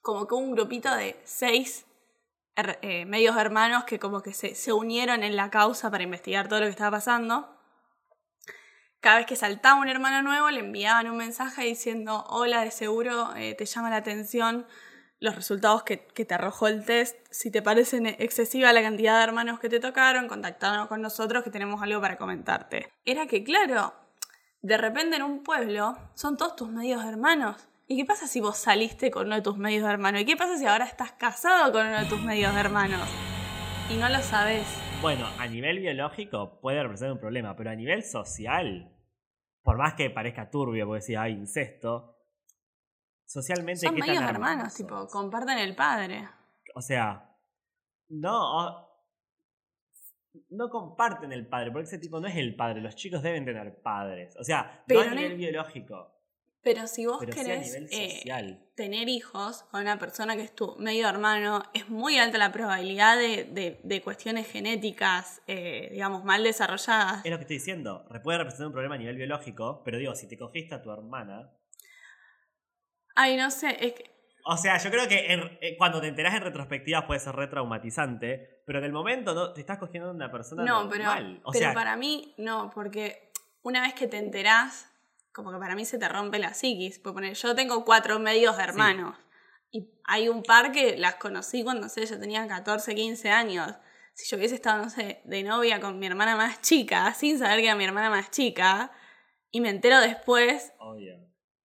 Como 0.01 0.29
que 0.29 0.37
un 0.37 0.53
grupito 0.53 0.95
de 0.95 1.21
seis 1.25 1.85
eh, 2.57 3.05
medios 3.07 3.37
hermanos 3.37 3.85
que 3.85 3.99
como 3.99 4.23
que 4.23 4.33
se, 4.33 4.55
se 4.55 4.73
unieron 4.73 5.25
en 5.25 5.35
la 5.35 5.51
causa 5.51 5.91
para 5.91 6.05
investigar 6.05 6.49
todo 6.49 6.61
lo 6.61 6.67
que 6.67 6.71
estaba 6.71 6.93
pasando. 6.93 7.57
Cada 9.01 9.17
vez 9.17 9.27
que 9.27 9.35
saltaba 9.35 9.81
un 9.81 9.89
hermano 9.89 10.23
nuevo 10.23 10.49
le 10.51 10.61
enviaban 10.61 11.11
un 11.11 11.17
mensaje 11.17 11.65
diciendo, 11.65 12.25
hola, 12.29 12.63
de 12.63 12.71
seguro 12.71 13.35
eh, 13.35 13.55
te 13.55 13.67
llama 13.67 13.91
la 13.91 13.97
atención 13.97 14.65
los 15.19 15.35
resultados 15.35 15.83
que, 15.83 16.07
que 16.07 16.25
te 16.25 16.35
arrojó 16.35 16.69
el 16.69 16.85
test. 16.85 17.17
Si 17.31 17.51
te 17.51 17.63
parecen 17.63 18.07
excesiva 18.07 18.73
la 18.73 18.83
cantidad 18.83 19.19
de 19.19 19.25
hermanos 19.25 19.59
que 19.59 19.69
te 19.69 19.81
tocaron, 19.81 20.29
contactanos 20.29 20.87
con 20.87 21.03
nosotros 21.03 21.43
que 21.43 21.51
tenemos 21.51 21.83
algo 21.83 22.01
para 22.01 22.17
comentarte. 22.17 22.93
Era 23.05 23.27
que, 23.27 23.43
claro, 23.43 23.93
de 24.63 24.77
repente 24.77 25.17
en 25.17 25.23
un 25.23 25.43
pueblo 25.43 25.97
son 26.15 26.37
todos 26.37 26.57
tus 26.57 26.69
medios 26.69 27.05
hermanos. 27.05 27.57
¿Y 27.87 27.97
qué 27.97 28.05
pasa 28.05 28.27
si 28.27 28.41
vos 28.41 28.57
saliste 28.57 29.11
con 29.11 29.27
uno 29.27 29.37
de 29.37 29.43
tus 29.43 29.57
medios 29.57 29.89
hermanos? 29.89 30.21
¿Y 30.21 30.25
qué 30.25 30.37
pasa 30.37 30.57
si 30.57 30.67
ahora 30.67 30.85
estás 30.85 31.13
casado 31.13 31.73
con 31.73 31.87
uno 31.87 31.99
de 31.99 32.07
tus 32.07 32.23
medios 32.23 32.55
hermanos? 32.55 33.09
Y 33.91 33.97
no 33.97 34.09
lo 34.09 34.21
sabes. 34.21 34.67
Bueno, 35.01 35.27
a 35.39 35.47
nivel 35.49 35.81
biológico 35.81 36.61
puede 36.61 36.83
representar 36.83 37.13
un 37.13 37.21
problema, 37.21 37.57
pero 37.57 37.71
a 37.71 37.75
nivel 37.75 38.05
social, 38.05 38.95
por 39.63 39.79
más 39.79 39.95
que 39.95 40.11
parezca 40.11 40.51
turbio, 40.51 40.87
porque 40.87 41.01
decía, 41.01 41.23
hay 41.23 41.33
incesto, 41.33 42.17
socialmente 43.25 43.87
Son 43.87 43.95
¿qué 43.95 44.01
tan 44.01 44.09
medios 44.09 44.23
hermanos 44.23 44.37
hermanos, 44.37 44.75
tipo, 44.75 45.09
comparten 45.09 45.59
el 45.59 45.75
padre. 45.75 46.29
O 46.75 46.83
sea, 46.83 47.35
no. 48.09 48.90
No 50.51 50.69
comparten 50.71 51.33
el 51.33 51.47
padre, 51.47 51.71
porque 51.73 51.87
ese 51.87 51.99
tipo 51.99 52.21
no 52.21 52.29
es 52.29 52.37
el 52.37 52.55
padre. 52.55 52.81
Los 52.81 52.95
chicos 52.95 53.23
deben 53.23 53.45
tener 53.45 53.81
padres. 53.83 54.37
O 54.39 54.45
sea, 54.45 54.83
Pero 54.87 55.05
no 55.05 55.11
a 55.11 55.15
nivel 55.15 55.37
biológico, 55.37 56.15
Pero 56.63 56.87
si 56.87 57.07
vos 57.07 57.17
pero 57.21 57.33
querés 57.33 57.75
eh, 57.91 58.71
tener 58.77 59.09
hijos 59.09 59.63
con 59.71 59.81
una 59.81 59.99
persona 59.99 60.37
que 60.37 60.43
es 60.43 60.55
tu 60.55 60.77
medio 60.77 61.09
hermano, 61.09 61.63
es 61.75 61.89
muy 61.89 62.19
alta 62.19 62.39
la 62.39 62.53
probabilidad 62.53 63.17
de, 63.17 63.45
de- 63.45 63.81
de 63.83 64.03
cuestiones 64.03 64.47
genéticas, 64.47 65.41
eh, 65.47 65.89
digamos, 65.91 66.23
mal 66.25 66.45
desarrolladas. 66.45 67.25
Es 67.25 67.31
lo 67.31 67.39
que 67.39 67.43
estoy 67.43 67.57
diciendo. 67.57 68.07
Puede 68.23 68.39
representar 68.39 68.67
un 68.69 68.73
problema 68.73 68.95
a 68.95 68.99
nivel 68.99 69.17
biológico, 69.17 69.83
pero 69.85 69.99
digo, 69.99 70.15
si 70.15 70.29
te 70.29 70.37
cogiste 70.39 70.75
a 70.75 70.83
tu 70.83 70.91
hermana. 70.93 71.51
Ay, 73.17 73.37
no 73.37 73.51
sé, 73.51 73.77
es 73.85 73.95
que 73.95 74.20
O 74.45 74.57
sea, 74.57 74.79
yo 74.79 74.91
creo 74.91 75.07
que 75.09 75.33
en- 75.33 75.59
eh, 75.61 75.77
cuando 75.77 76.01
te 76.01 76.09
enterás 76.09 76.35
en 76.35 76.43
retrospectiva 76.43 77.07
puede 77.07 77.21
ser 77.21 77.35
retraumatizante, 77.35 78.63
pero 78.67 78.79
en 78.79 78.85
el 78.85 78.93
momento 78.93 79.35
no 79.35 79.53
te 79.53 79.61
estás 79.61 79.79
cogiendo 79.79 80.09
a 80.11 80.13
una 80.13 80.31
persona 80.31 80.65
no, 80.65 80.89
pero, 80.89 81.05
normal. 81.05 81.41
O 81.45 81.53
pero 81.53 81.67
sea, 81.67 81.75
para 81.75 81.97
mí 81.97 82.35
no, 82.39 82.71
porque 82.75 83.31
una 83.63 83.83
vez 83.83 83.95
que 83.95 84.07
te 84.07 84.19
enterás, 84.19 84.91
como 85.33 85.53
que 85.53 85.59
para 85.59 85.75
mí 85.75 85.85
se 85.85 85.99
te 85.99 86.09
rompe 86.09 86.39
la 86.39 86.55
psiquis. 86.55 86.99
Puedo 86.99 87.15
poner, 87.15 87.35
yo 87.35 87.55
tengo 87.55 87.85
cuatro 87.85 88.19
medios 88.19 88.59
hermanos 88.59 89.17
y 89.71 89.89
hay 90.05 90.29
un 90.29 90.43
par 90.43 90.73
que 90.73 90.97
las 90.97 91.17
conocí 91.17 91.63
cuando, 91.63 91.83
no 91.83 91.89
sé, 91.89 92.05
yo 92.07 92.19
tenía 92.19 92.47
14, 92.47 92.95
15 92.95 93.31
años. 93.31 93.73
Si 94.15 94.29
yo 94.29 94.37
hubiese 94.37 94.57
estado, 94.57 94.83
no 94.83 94.91
sé, 94.91 95.21
de 95.25 95.43
novia 95.45 95.81
con 95.81 95.99
mi 95.99 96.07
hermana 96.07 96.37
más 96.37 96.61
chica, 96.61 97.15
sin 97.15 97.39
saber 97.39 97.61
que 97.61 97.67
era 97.67 97.77
mi 97.77 97.85
hermana 97.85 98.11
más 98.11 98.31
chica, 98.31 98.91
y 99.53 99.61
me 99.61 99.69
entero 99.71 100.01
después 100.01 100.73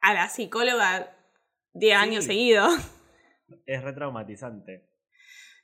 a 0.01 0.13
la 0.13 0.29
psicóloga 0.29 1.14
10 1.75 1.98
Sí. 1.98 2.03
años 2.03 2.25
seguidos. 2.25 2.74
Es 3.67 3.84
retraumatizante. 3.84 4.89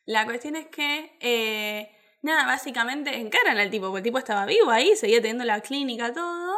La 0.06 0.26
cuestión 0.26 0.56
es 0.56 0.68
que, 0.68 1.18
eh, 1.20 1.92
nada, 2.22 2.46
básicamente 2.46 3.16
encaran 3.18 3.58
al 3.58 3.72
tipo, 3.72 3.88
porque 3.88 3.98
el 4.00 4.04
tipo 4.04 4.20
estaba 4.20 4.46
vivo 4.46 4.70
ahí, 4.70 4.96
seguía 4.96 5.20
teniendo 5.20 5.46
la 5.46 5.62
clínica, 5.62 6.14
todo. 6.14 6.56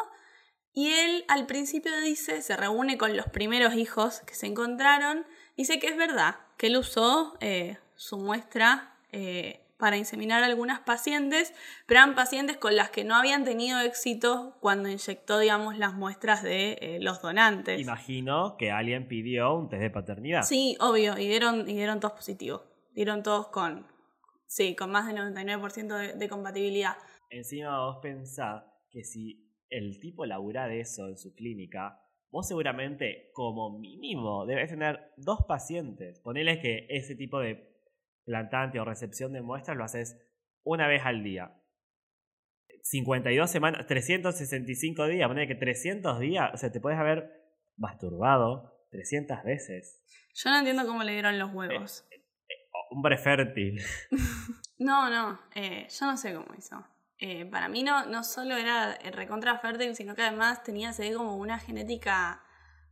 Y 0.73 0.91
él 0.91 1.23
al 1.29 1.45
principio 1.45 1.97
dice, 2.01 2.41
se 2.41 2.57
reúne 2.57 2.97
con 2.97 3.15
los 3.15 3.27
primeros 3.27 3.75
hijos 3.75 4.19
que 4.21 4.33
se 4.35 4.47
encontraron, 4.47 5.25
dice 5.55 5.79
que 5.79 5.87
es 5.87 5.95
verdad, 5.97 6.35
que 6.57 6.67
él 6.67 6.75
usó 6.77 7.37
eh, 7.39 7.77
su 7.95 8.17
muestra 8.17 8.97
eh, 9.13 9.62
para 9.77 9.97
inseminar 9.97 10.43
a 10.43 10.45
algunas 10.45 10.79
pacientes, 10.79 11.53
pero 11.87 11.99
eran 11.99 12.15
pacientes 12.15 12.57
con 12.57 12.75
las 12.75 12.89
que 12.89 13.03
no 13.03 13.15
habían 13.15 13.43
tenido 13.43 13.79
éxito 13.79 14.57
cuando 14.61 14.89
inyectó, 14.89 15.39
digamos, 15.39 15.77
las 15.77 15.93
muestras 15.93 16.43
de 16.43 16.77
eh, 16.81 16.99
los 17.01 17.21
donantes. 17.21 17.81
Imagino 17.81 18.55
que 18.57 18.71
alguien 18.71 19.07
pidió 19.07 19.53
un 19.55 19.69
test 19.69 19.81
de 19.81 19.89
paternidad. 19.89 20.43
Sí, 20.43 20.77
obvio, 20.79 21.17
y 21.17 21.27
dieron, 21.27 21.69
y 21.69 21.73
dieron 21.73 21.99
todos 21.99 22.13
positivos. 22.13 22.61
Dieron 22.93 23.23
todos 23.23 23.47
con, 23.47 23.87
sí, 24.45 24.75
con 24.75 24.91
más 24.91 25.07
del 25.07 25.17
99% 25.17 25.97
de, 25.97 26.13
de 26.13 26.29
compatibilidad. 26.29 26.95
Encima 27.29 27.79
vos 27.79 27.97
pensás 28.01 28.63
que 28.89 29.03
si 29.03 29.49
el 29.69 29.99
tipo 29.99 30.25
labura 30.25 30.67
de 30.67 30.81
eso 30.81 31.07
en 31.07 31.17
su 31.17 31.33
clínica, 31.33 31.99
vos 32.29 32.47
seguramente 32.47 33.31
como 33.33 33.79
mínimo 33.79 34.45
debes 34.45 34.69
tener 34.69 35.11
dos 35.17 35.39
pacientes. 35.47 36.19
Ponele 36.19 36.59
que 36.59 36.85
ese 36.89 37.15
tipo 37.15 37.39
de 37.39 37.72
plantante 38.23 38.79
o 38.79 38.85
recepción 38.85 39.33
de 39.33 39.41
muestras 39.41 39.77
lo 39.77 39.83
haces 39.83 40.17
una 40.63 40.87
vez 40.87 41.01
al 41.05 41.23
día. 41.23 41.55
52 42.83 43.49
semanas, 43.49 43.85
365 43.87 45.07
días, 45.07 45.27
ponele 45.27 45.47
que 45.47 45.55
300 45.55 46.19
días, 46.19 46.51
o 46.53 46.57
sea, 46.57 46.71
te 46.71 46.81
puedes 46.81 46.99
haber 46.99 47.31
masturbado 47.77 48.87
300 48.91 49.43
veces. 49.43 50.03
Yo 50.35 50.49
no 50.49 50.59
entiendo 50.59 50.85
cómo 50.85 51.03
le 51.03 51.13
dieron 51.13 51.39
los 51.39 51.53
huevos. 51.53 52.07
Hombre 52.91 53.17
fértil. 53.17 53.81
No, 54.79 55.09
no, 55.09 55.39
eh, 55.55 55.87
yo 55.87 56.05
no 56.07 56.17
sé 56.17 56.33
cómo 56.33 56.47
hizo. 56.57 56.85
Eh, 57.17 57.45
para 57.45 57.69
mí 57.69 57.83
no, 57.83 58.05
no 58.07 58.21
solo 58.23 58.57
era 58.57 58.97
recontra 59.13 59.57
fértil, 59.59 59.95
sino 59.95 60.13
que 60.13 60.23
además 60.23 60.63
tenía 60.63 60.91
se 60.91 61.09
ve 61.09 61.15
como 61.15 61.37
una 61.37 61.57
genética 61.57 62.43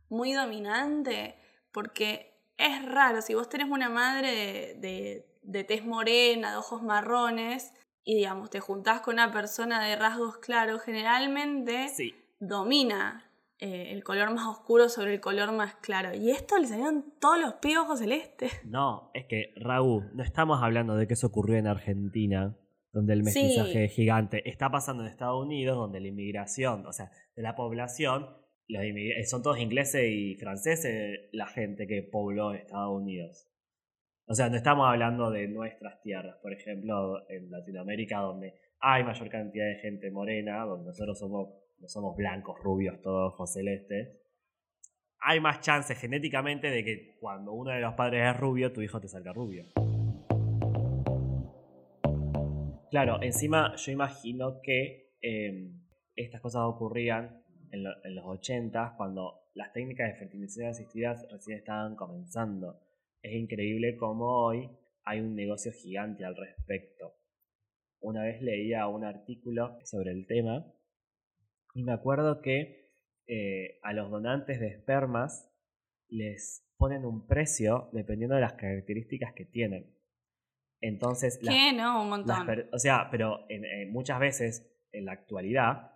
muy 0.08 0.32
dominante, 0.32 1.34
porque 1.70 2.31
es 2.66 2.84
raro, 2.86 3.20
si 3.22 3.34
vos 3.34 3.48
tenés 3.48 3.68
una 3.70 3.88
madre 3.88 4.30
de, 4.30 4.74
de, 4.80 5.26
de 5.42 5.64
tez 5.64 5.84
morena, 5.84 6.52
de 6.52 6.56
ojos 6.56 6.82
marrones, 6.82 7.72
y 8.04 8.16
digamos, 8.16 8.50
te 8.50 8.60
juntás 8.60 9.00
con 9.00 9.14
una 9.14 9.30
persona 9.32 9.84
de 9.84 9.94
rasgos 9.96 10.38
claros, 10.38 10.82
generalmente 10.82 11.88
Sí. 11.88 12.14
domina 12.40 13.28
eh, 13.58 13.92
el 13.92 14.02
color 14.02 14.34
más 14.34 14.46
oscuro 14.48 14.88
sobre 14.88 15.14
el 15.14 15.20
color 15.20 15.52
más 15.52 15.76
claro. 15.76 16.12
Y 16.14 16.30
esto 16.32 16.58
le 16.58 16.66
salieron 16.66 17.14
todos 17.20 17.38
los 17.40 17.54
piojos 17.54 18.00
celestes. 18.00 18.52
No, 18.64 19.12
es 19.14 19.26
que, 19.26 19.54
Raúl, 19.56 20.10
no 20.14 20.24
estamos 20.24 20.60
hablando 20.62 20.96
de 20.96 21.06
que 21.06 21.14
eso 21.14 21.28
ocurrió 21.28 21.56
en 21.58 21.68
Argentina, 21.68 22.56
donde 22.92 23.12
el 23.12 23.20
Sí. 23.20 23.24
mestizaje 23.40 23.84
es 23.84 23.92
gigante. 23.92 24.48
Está 24.50 24.68
pasando 24.68 25.04
en 25.04 25.08
Estados 25.10 25.40
Unidos, 25.40 25.76
donde 25.76 26.00
la 26.00 26.08
inmigración, 26.08 26.84
o 26.86 26.92
sea, 26.92 27.12
de 27.36 27.42
la 27.42 27.54
población, 27.54 28.36
eh, 28.74 29.24
son 29.24 29.42
todos 29.42 29.58
ingleses 29.58 30.04
y 30.10 30.34
franceses 30.36 31.28
la 31.32 31.46
gente 31.46 31.86
que 31.86 32.02
pobló 32.02 32.52
Estados 32.52 33.00
Unidos. 33.00 33.48
O 34.26 34.34
sea, 34.34 34.48
no 34.48 34.56
estamos 34.56 34.88
hablando 34.88 35.30
de 35.30 35.48
nuestras 35.48 36.00
tierras, 36.00 36.36
por 36.40 36.52
ejemplo, 36.52 37.28
en 37.28 37.50
Latinoamérica, 37.50 38.18
donde 38.20 38.54
hay 38.80 39.04
mayor 39.04 39.28
cantidad 39.28 39.66
de 39.66 39.76
gente 39.76 40.10
morena, 40.10 40.64
donde 40.64 40.86
nosotros 40.86 41.18
somos, 41.18 41.50
no 41.78 41.88
somos 41.88 42.16
blancos, 42.16 42.58
rubios, 42.60 43.00
todos 43.02 43.34
ojos 43.34 43.52
celestes. 43.52 44.18
Hay 45.20 45.40
más 45.40 45.60
chances 45.60 45.98
genéticamente 45.98 46.70
de 46.70 46.82
que 46.82 47.16
cuando 47.20 47.52
uno 47.52 47.70
de 47.72 47.80
los 47.80 47.94
padres 47.94 48.34
es 48.34 48.40
rubio, 48.40 48.72
tu 48.72 48.80
hijo 48.80 49.00
te 49.00 49.08
salga 49.08 49.32
rubio. 49.32 49.66
Claro, 52.90 53.22
encima 53.22 53.74
yo 53.76 53.92
imagino 53.92 54.60
que 54.62 55.12
eh, 55.22 55.70
estas 56.16 56.40
cosas 56.40 56.62
ocurrían 56.64 57.41
en, 57.72 57.82
lo- 57.84 58.04
en 58.04 58.14
los 58.14 58.24
80 58.26 58.94
cuando 58.96 59.50
las 59.54 59.72
técnicas 59.72 60.08
de 60.12 60.18
fertilización 60.18 60.68
asistida 60.68 61.14
recién 61.30 61.58
estaban 61.58 61.96
comenzando. 61.96 62.80
Es 63.22 63.32
increíble 63.34 63.96
cómo 63.96 64.44
hoy 64.44 64.70
hay 65.04 65.20
un 65.20 65.34
negocio 65.34 65.72
gigante 65.72 66.24
al 66.24 66.36
respecto. 66.36 67.14
Una 68.00 68.22
vez 68.22 68.40
leía 68.40 68.86
un 68.86 69.04
artículo 69.04 69.78
sobre 69.84 70.12
el 70.12 70.26
tema 70.26 70.64
y 71.74 71.82
me 71.82 71.92
acuerdo 71.92 72.40
que 72.40 72.82
eh, 73.26 73.78
a 73.82 73.92
los 73.92 74.10
donantes 74.10 74.58
de 74.60 74.68
espermas 74.68 75.50
les 76.08 76.68
ponen 76.76 77.04
un 77.04 77.26
precio 77.26 77.88
dependiendo 77.92 78.34
de 78.34 78.40
las 78.42 78.54
características 78.54 79.32
que 79.34 79.44
tienen. 79.44 79.96
Entonces, 80.80 81.38
las- 81.42 81.54
¿Qué? 81.54 81.72
No, 81.72 82.02
un 82.02 82.08
montón. 82.10 82.46
o 82.72 82.78
sea, 82.78 83.08
pero 83.10 83.46
en- 83.48 83.64
en 83.64 83.92
muchas 83.92 84.18
veces 84.18 84.68
en 84.92 85.04
la 85.04 85.12
actualidad 85.12 85.91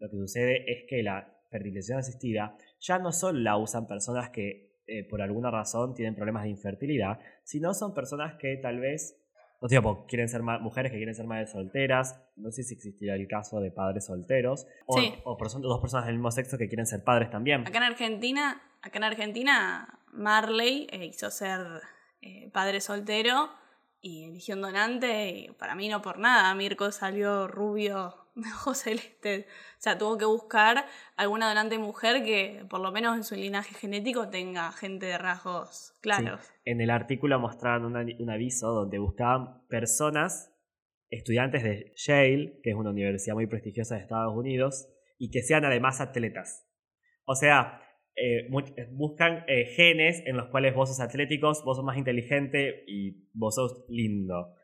lo 0.00 0.10
que 0.10 0.16
sucede 0.16 0.64
es 0.70 0.84
que 0.88 1.02
la 1.02 1.32
fertilización 1.50 1.98
asistida 1.98 2.56
ya 2.80 2.98
no 2.98 3.12
solo 3.12 3.38
la 3.38 3.56
usan 3.56 3.86
personas 3.86 4.30
que 4.30 4.70
eh, 4.86 5.04
por 5.08 5.22
alguna 5.22 5.50
razón 5.50 5.94
tienen 5.94 6.14
problemas 6.16 6.44
de 6.44 6.48
infertilidad, 6.48 7.20
sino 7.44 7.74
son 7.74 7.94
personas 7.94 8.34
que 8.34 8.56
tal 8.56 8.80
vez, 8.80 9.16
no 9.60 9.68
sé, 9.68 9.78
quieren 10.08 10.28
ser 10.28 10.42
mujeres 10.42 10.90
que 10.90 10.96
quieren 10.98 11.14
ser 11.14 11.26
madres 11.26 11.50
solteras, 11.50 12.20
no 12.36 12.50
sé 12.50 12.62
si 12.64 12.74
existirá 12.74 13.14
el 13.14 13.28
caso 13.28 13.60
de 13.60 13.70
padres 13.70 14.06
solteros, 14.06 14.66
o, 14.86 14.98
Sí. 14.98 15.14
o 15.24 15.36
dos 15.60 15.80
personas 15.80 16.06
del 16.06 16.16
mismo 16.16 16.30
sexo 16.30 16.58
que 16.58 16.66
quieren 16.66 16.86
ser 16.86 17.04
padres 17.04 17.30
también. 17.30 17.60
Acá 17.66 17.78
en 17.78 17.84
Argentina, 17.84 18.60
acá 18.82 18.98
en 18.98 19.04
Argentina, 19.04 20.00
Marley 20.12 20.88
eh, 20.90 21.04
hizo 21.04 21.30
ser 21.30 21.60
eh, 22.22 22.50
padre 22.52 22.80
soltero 22.80 23.50
y 24.00 24.24
eligió 24.24 24.54
un 24.54 24.62
donante. 24.62 25.28
Y 25.30 25.50
para 25.52 25.74
mí 25.74 25.88
no 25.88 26.02
por 26.02 26.18
nada. 26.18 26.54
Mirko 26.54 26.90
salió 26.90 27.46
rubio 27.48 28.19
ojos 28.54 28.78
celestes. 28.78 29.46
O 29.46 29.80
sea, 29.82 29.98
tuvo 29.98 30.18
que 30.18 30.24
buscar 30.24 30.84
alguna 31.16 31.48
donante 31.48 31.78
mujer 31.78 32.22
que 32.24 32.64
por 32.68 32.80
lo 32.80 32.92
menos 32.92 33.16
en 33.16 33.24
su 33.24 33.34
linaje 33.34 33.74
genético 33.74 34.28
tenga 34.28 34.70
gente 34.72 35.06
de 35.06 35.18
rasgos 35.18 35.94
claros. 36.00 36.40
Sí. 36.44 36.52
En 36.64 36.80
el 36.80 36.90
artículo 36.90 37.38
mostraban 37.38 37.84
una- 37.84 38.04
un 38.18 38.30
aviso 38.30 38.68
donde 38.68 38.98
buscaban 38.98 39.66
personas, 39.68 40.54
estudiantes 41.10 41.62
de 41.62 41.92
Yale, 41.96 42.60
que 42.62 42.70
es 42.70 42.76
una 42.76 42.90
universidad 42.90 43.34
muy 43.34 43.46
prestigiosa 43.46 43.96
de 43.96 44.02
Estados 44.02 44.36
Unidos, 44.36 44.88
y 45.18 45.30
que 45.30 45.42
sean 45.42 45.64
además 45.64 46.00
atletas. 46.00 46.66
O 47.24 47.34
sea, 47.34 47.82
eh, 48.16 48.48
eh, 48.48 48.88
buscan 48.92 49.44
eh, 49.48 49.66
genes 49.76 50.22
en 50.26 50.36
los 50.36 50.48
cuales 50.48 50.74
vos 50.74 50.88
sos 50.88 51.00
atléticos, 51.00 51.62
vos 51.64 51.76
sos 51.76 51.84
más 51.84 51.96
inteligente 51.96 52.84
y 52.86 53.28
vos 53.32 53.54
sos 53.54 53.84
lindo. 53.88 54.54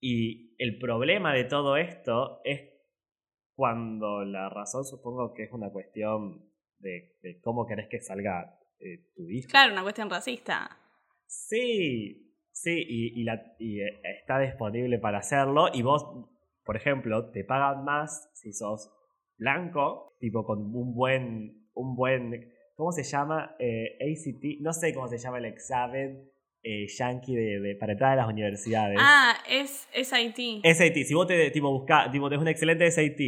Y 0.00 0.54
el 0.58 0.78
problema 0.78 1.32
de 1.34 1.44
todo 1.44 1.76
esto 1.76 2.40
es 2.44 2.62
cuando 3.58 4.24
la 4.24 4.48
razón 4.48 4.84
supongo 4.84 5.34
que 5.34 5.42
es 5.42 5.52
una 5.52 5.68
cuestión 5.72 6.48
de, 6.78 7.16
de 7.24 7.40
cómo 7.40 7.66
querés 7.66 7.88
que 7.90 8.00
salga 8.00 8.56
eh, 8.78 9.10
tu 9.16 9.28
hijo. 9.28 9.48
Claro, 9.50 9.72
una 9.72 9.82
cuestión 9.82 10.08
racista. 10.08 10.78
Sí, 11.26 12.36
sí, 12.52 12.84
y, 12.88 13.20
y 13.20 13.24
la- 13.24 13.56
y, 13.58 13.80
eh, 13.80 14.00
está 14.20 14.38
disponible 14.38 15.00
para 15.00 15.18
hacerlo. 15.18 15.70
Y 15.74 15.82
vos, 15.82 16.06
por 16.64 16.76
ejemplo, 16.76 17.32
te 17.32 17.42
pagan 17.42 17.84
más 17.84 18.30
si 18.32 18.52
sos 18.52 18.92
blanco, 19.36 20.16
tipo 20.20 20.44
con 20.44 20.60
un 20.72 20.94
buen, 20.94 21.68
un 21.74 21.96
buen, 21.96 22.52
¿cómo 22.76 22.92
se 22.92 23.02
llama? 23.02 23.56
Eh, 23.58 23.98
ACT, 24.00 24.60
no 24.60 24.72
sé 24.72 24.94
cómo 24.94 25.08
se 25.08 25.18
llama 25.18 25.38
el 25.38 25.46
examen 25.46 26.30
eh, 26.62 26.86
yankee 26.98 27.34
de, 27.36 27.60
de- 27.60 27.76
para 27.76 27.92
entrar 27.92 28.12
a 28.12 28.16
las 28.16 28.28
universidades. 28.28 28.98
Ah, 29.00 29.34
es, 29.48 29.88
es 29.94 30.12
Haití. 30.12 30.60
SAT, 30.64 30.94
si 31.04 31.14
vos 31.14 31.26
te 31.26 31.50
tipo 31.50 31.70
buscás, 31.70 32.10
tipo 32.10 32.28
tenés 32.28 32.42
un 32.42 32.48
excelente 32.48 32.90
SAT, 32.90 33.20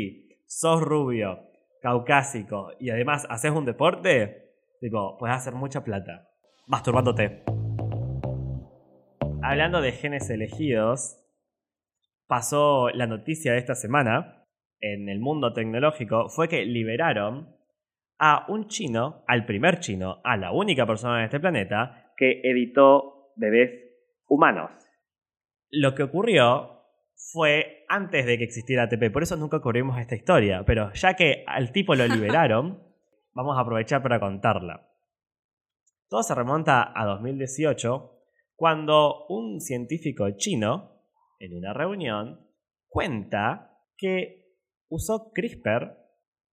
sos 0.46 0.80
rubio, 0.82 1.38
caucásico 1.80 2.72
y 2.78 2.90
además 2.90 3.26
haces 3.30 3.50
un 3.52 3.64
deporte, 3.64 4.52
tipo, 4.80 5.16
puedes 5.18 5.36
hacer 5.36 5.54
mucha 5.54 5.82
plata. 5.84 6.28
Masturbándote. 6.66 7.42
Hablando 9.42 9.80
de 9.80 9.92
genes 9.92 10.28
elegidos, 10.30 11.16
pasó 12.26 12.90
la 12.90 13.06
noticia 13.06 13.52
de 13.52 13.58
esta 13.58 13.74
semana 13.74 14.46
en 14.80 15.08
el 15.08 15.18
mundo 15.20 15.52
tecnológico 15.52 16.28
fue 16.28 16.48
que 16.48 16.64
liberaron 16.64 17.54
a 18.18 18.44
un 18.48 18.68
chino, 18.68 19.24
al 19.26 19.46
primer 19.46 19.80
chino, 19.80 20.20
a 20.24 20.36
la 20.36 20.52
única 20.52 20.86
persona 20.86 21.18
en 21.18 21.24
este 21.24 21.40
planeta 21.40 22.12
que 22.16 22.40
editó 22.44 23.19
bebés 23.40 23.70
humanos. 24.28 24.70
Lo 25.70 25.94
que 25.94 26.04
ocurrió 26.04 26.80
fue 27.32 27.84
antes 27.88 28.26
de 28.26 28.38
que 28.38 28.44
existiera 28.44 28.84
ATP, 28.84 29.12
por 29.12 29.22
eso 29.22 29.36
nunca 29.36 29.60
cubrimos 29.60 29.98
esta 29.98 30.14
historia, 30.14 30.64
pero 30.64 30.92
ya 30.92 31.14
que 31.14 31.44
al 31.46 31.72
tipo 31.72 31.94
lo 31.94 32.06
liberaron, 32.08 32.82
vamos 33.32 33.56
a 33.56 33.62
aprovechar 33.62 34.02
para 34.02 34.20
contarla. 34.20 34.88
Todo 36.08 36.22
se 36.22 36.34
remonta 36.34 36.92
a 36.94 37.04
2018, 37.06 38.18
cuando 38.56 39.26
un 39.28 39.60
científico 39.60 40.28
chino, 40.36 41.04
en 41.38 41.56
una 41.56 41.72
reunión, 41.72 42.46
cuenta 42.88 43.78
que 43.96 44.56
usó 44.88 45.30
CRISPR 45.32 45.96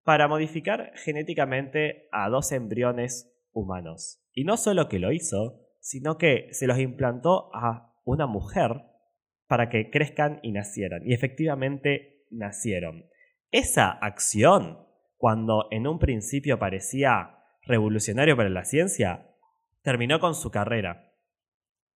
para 0.03 0.27
modificar 0.27 0.91
genéticamente 0.95 2.07
a 2.11 2.29
dos 2.29 2.51
embriones 2.51 3.35
humanos. 3.51 4.23
Y 4.31 4.43
no 4.43 4.55
solo 4.55 4.87
que 4.87 4.99
lo 4.99 5.11
hizo, 5.11 5.66
sino 5.87 6.17
que 6.17 6.49
se 6.51 6.67
los 6.67 6.79
implantó 6.79 7.49
a 7.55 7.93
una 8.03 8.27
mujer 8.27 8.83
para 9.47 9.69
que 9.69 9.89
crezcan 9.89 10.41
y 10.43 10.51
nacieran. 10.51 11.01
Y 11.05 11.13
efectivamente 11.13 12.25
nacieron. 12.29 13.05
Esa 13.51 13.91
acción, 13.91 14.85
cuando 15.15 15.69
en 15.71 15.87
un 15.87 15.97
principio 15.97 16.59
parecía 16.59 17.37
revolucionario 17.61 18.35
para 18.35 18.49
la 18.49 18.65
ciencia, 18.65 19.29
terminó 19.81 20.19
con 20.19 20.35
su 20.35 20.51
carrera. 20.51 21.13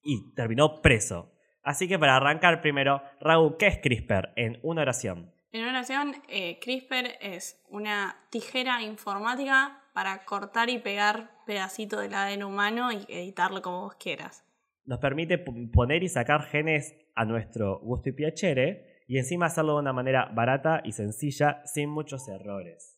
Y 0.01 0.33
terminó 0.35 0.81
preso. 0.81 1.33
Así 1.61 1.89
que 1.89 1.99
para 1.99 2.15
arrancar 2.15 2.61
primero, 2.61 3.01
Raúl, 3.19 3.57
¿qué 3.59 3.67
es 3.67 3.79
CRISPR? 3.79 4.31
En 4.37 4.57
una 4.63 4.83
oración. 4.83 5.33
En 5.51 5.63
una 5.63 5.71
oración, 5.71 6.15
eh, 6.29 6.59
CRISPR 6.61 7.17
es 7.19 7.61
una 7.67 8.15
tijera 8.29 8.81
informática 8.83 9.80
para 9.93 10.23
cortar 10.25 10.69
y 10.69 10.79
pegar 10.79 11.31
pedacitos 11.45 12.01
del 12.01 12.13
ADN 12.13 12.43
humano 12.43 12.91
y 12.91 13.05
editarlo 13.09 13.61
como 13.61 13.81
vos 13.81 13.95
quieras. 13.95 14.45
Nos 14.85 14.99
permite 14.99 15.37
poner 15.37 16.03
y 16.03 16.09
sacar 16.09 16.43
genes 16.43 16.95
a 17.15 17.25
nuestro 17.25 17.79
gusto 17.79 18.09
y 18.09 18.13
piacere 18.13 19.03
y 19.07 19.17
encima 19.17 19.47
hacerlo 19.47 19.73
de 19.73 19.81
una 19.81 19.93
manera 19.93 20.31
barata 20.33 20.81
y 20.83 20.93
sencilla 20.93 21.61
sin 21.65 21.89
muchos 21.89 22.27
errores. 22.27 22.97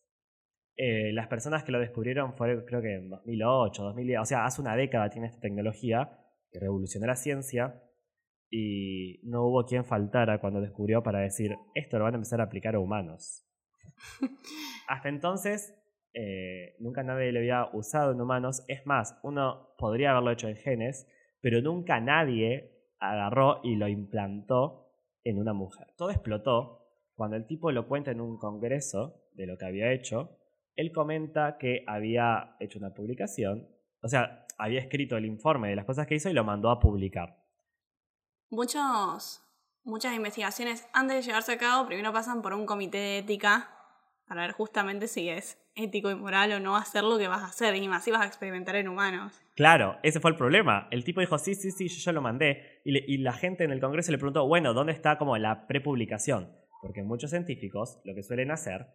Eh, 0.76 1.12
las 1.12 1.28
personas 1.28 1.62
que 1.62 1.72
lo 1.72 1.78
descubrieron 1.78 2.34
fue 2.34 2.64
creo 2.64 2.82
que 2.82 2.94
en 2.94 3.10
2008, 3.10 3.82
2010, 3.82 4.20
o 4.20 4.24
sea, 4.24 4.44
hace 4.44 4.60
una 4.60 4.74
década 4.76 5.10
tiene 5.10 5.28
esta 5.28 5.40
tecnología 5.40 6.18
que 6.50 6.58
revolucionó 6.58 7.06
la 7.06 7.16
ciencia 7.16 7.82
y 8.50 9.20
no 9.24 9.44
hubo 9.44 9.64
quien 9.64 9.84
faltara 9.84 10.40
cuando 10.40 10.60
descubrió 10.60 11.02
para 11.02 11.20
decir 11.20 11.56
esto 11.74 11.98
lo 11.98 12.04
van 12.04 12.14
a 12.14 12.16
empezar 12.16 12.40
a 12.40 12.44
aplicar 12.44 12.74
a 12.74 12.80
humanos. 12.80 13.44
Hasta 14.88 15.08
entonces 15.08 15.74
eh, 16.14 16.76
nunca 16.78 17.02
nadie 17.02 17.32
lo 17.32 17.40
había 17.40 17.68
usado 17.72 18.12
en 18.12 18.20
humanos, 18.20 18.64
es 18.68 18.86
más, 18.86 19.18
uno 19.22 19.74
podría 19.76 20.12
haberlo 20.12 20.30
hecho 20.30 20.48
en 20.48 20.56
genes, 20.56 21.08
pero 21.40 21.60
nunca 21.60 22.00
nadie 22.00 22.70
agarró 23.00 23.60
y 23.64 23.74
lo 23.74 23.88
implantó 23.88 24.92
en 25.24 25.38
una 25.38 25.52
mujer. 25.52 25.88
Todo 25.96 26.10
explotó 26.10 26.86
cuando 27.14 27.36
el 27.36 27.46
tipo 27.46 27.72
lo 27.72 27.88
cuenta 27.88 28.12
en 28.12 28.20
un 28.20 28.38
congreso 28.38 29.28
de 29.32 29.46
lo 29.46 29.58
que 29.58 29.66
había 29.66 29.92
hecho. 29.92 30.38
Él 30.76 30.92
comenta 30.92 31.58
que 31.58 31.84
había 31.86 32.56
hecho 32.60 32.78
una 32.78 32.94
publicación, 32.94 33.68
o 34.00 34.08
sea, 34.08 34.46
había 34.56 34.80
escrito 34.80 35.16
el 35.16 35.24
informe 35.24 35.68
de 35.68 35.76
las 35.76 35.84
cosas 35.84 36.06
que 36.06 36.14
hizo 36.14 36.30
y 36.30 36.32
lo 36.32 36.44
mandó 36.44 36.70
a 36.70 36.78
publicar. 36.78 37.42
Muchos, 38.50 39.42
muchas 39.82 40.14
investigaciones 40.14 40.86
antes 40.92 41.16
de 41.16 41.22
llevarse 41.22 41.52
a 41.52 41.58
cabo 41.58 41.86
primero 41.86 42.12
pasan 42.12 42.40
por 42.40 42.54
un 42.54 42.66
comité 42.66 42.98
de 42.98 43.18
ética 43.18 43.73
para 44.34 44.48
ver 44.48 44.56
justamente 44.56 45.06
si 45.06 45.28
es 45.28 45.64
ético 45.76 46.10
y 46.10 46.16
moral 46.16 46.50
o 46.50 46.58
no 46.58 46.76
hacer 46.76 47.04
lo 47.04 47.18
que 47.18 47.28
vas 47.28 47.42
a 47.42 47.46
hacer 47.46 47.76
y 47.76 47.86
más 47.86 48.02
si 48.02 48.10
vas 48.10 48.22
a 48.22 48.26
experimentar 48.26 48.74
en 48.74 48.88
humanos. 48.88 49.40
Claro, 49.54 49.96
ese 50.02 50.18
fue 50.18 50.32
el 50.32 50.36
problema. 50.36 50.88
El 50.90 51.04
tipo 51.04 51.20
dijo, 51.20 51.38
sí, 51.38 51.54
sí, 51.54 51.70
sí, 51.70 51.86
yo 51.86 52.00
ya 52.00 52.10
lo 52.10 52.20
mandé. 52.20 52.80
Y, 52.84 53.14
y 53.14 53.18
la 53.18 53.32
gente 53.32 53.62
en 53.62 53.70
el 53.70 53.80
Congreso 53.80 54.10
le 54.10 54.18
preguntó, 54.18 54.44
bueno, 54.48 54.74
¿dónde 54.74 54.92
está 54.92 55.18
como 55.18 55.38
la 55.38 55.68
prepublicación? 55.68 56.52
Porque 56.82 57.04
muchos 57.04 57.30
científicos 57.30 58.00
lo 58.04 58.12
que 58.16 58.24
suelen 58.24 58.50
hacer 58.50 58.88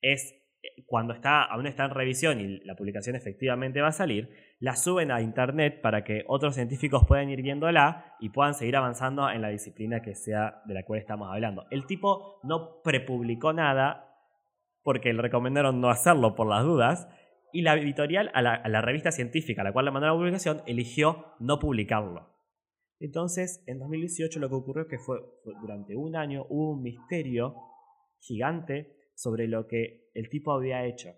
es, 0.00 0.34
eh, 0.62 0.84
cuando 0.86 1.12
está, 1.12 1.42
aún 1.42 1.66
está 1.66 1.84
en 1.84 1.90
revisión 1.90 2.40
y 2.40 2.60
la 2.60 2.74
publicación 2.74 3.14
efectivamente 3.14 3.82
va 3.82 3.88
a 3.88 3.92
salir, 3.92 4.30
la 4.60 4.74
suben 4.74 5.10
a 5.10 5.20
internet 5.20 5.82
para 5.82 6.02
que 6.02 6.24
otros 6.28 6.54
científicos 6.54 7.04
puedan 7.06 7.28
ir 7.28 7.42
viéndola 7.42 8.16
y 8.20 8.30
puedan 8.30 8.54
seguir 8.54 8.76
avanzando 8.76 9.28
en 9.28 9.42
la 9.42 9.50
disciplina 9.50 10.00
que 10.00 10.14
sea 10.14 10.62
de 10.64 10.72
la 10.72 10.84
cual 10.84 10.98
estamos 10.98 11.28
hablando. 11.30 11.66
El 11.70 11.84
tipo 11.84 12.40
no 12.42 12.80
prepublicó 12.82 13.52
nada 13.52 14.07
porque 14.88 15.12
le 15.12 15.20
recomendaron 15.20 15.82
no 15.82 15.90
hacerlo 15.90 16.34
por 16.34 16.48
las 16.48 16.64
dudas, 16.64 17.08
y 17.52 17.60
la 17.60 17.74
editorial, 17.74 18.30
a 18.32 18.40
la, 18.40 18.80
revista 18.80 19.12
científica 19.12 19.60
a 19.60 19.64
la 19.64 19.72
cual 19.74 19.84
le 19.84 19.90
mandaron 19.90 20.16
la 20.16 20.20
publicación, 20.22 20.62
eligió 20.64 21.26
no 21.40 21.58
publicarlo. 21.58 22.34
Entonces, 22.98 23.62
en 23.66 23.80
2018 23.80 24.40
lo 24.40 24.48
que 24.48 24.54
ocurrió 24.54 24.84
es 24.84 24.88
que 24.88 24.98
fue, 24.98 25.18
durante 25.60 25.94
un 25.94 26.16
año 26.16 26.46
hubo 26.48 26.70
un 26.70 26.82
misterio 26.82 27.54
gigante 28.18 28.96
sobre 29.14 29.46
lo 29.46 29.66
que 29.66 30.08
el 30.14 30.30
tipo 30.30 30.52
había 30.52 30.86
hecho. 30.86 31.12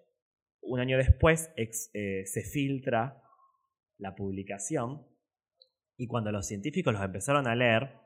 Un 0.62 0.80
año 0.80 0.96
después 0.96 1.52
eh, 1.54 2.26
se 2.26 2.42
filtra 2.42 3.22
la 3.98 4.16
publicación 4.16 5.06
Y 5.96 6.09
cuando 6.09 6.33
los 6.33 6.44
científicos 6.44 6.92
los 6.92 7.04
empezaron 7.04 7.46
a 7.46 7.54
leer, 7.54 8.00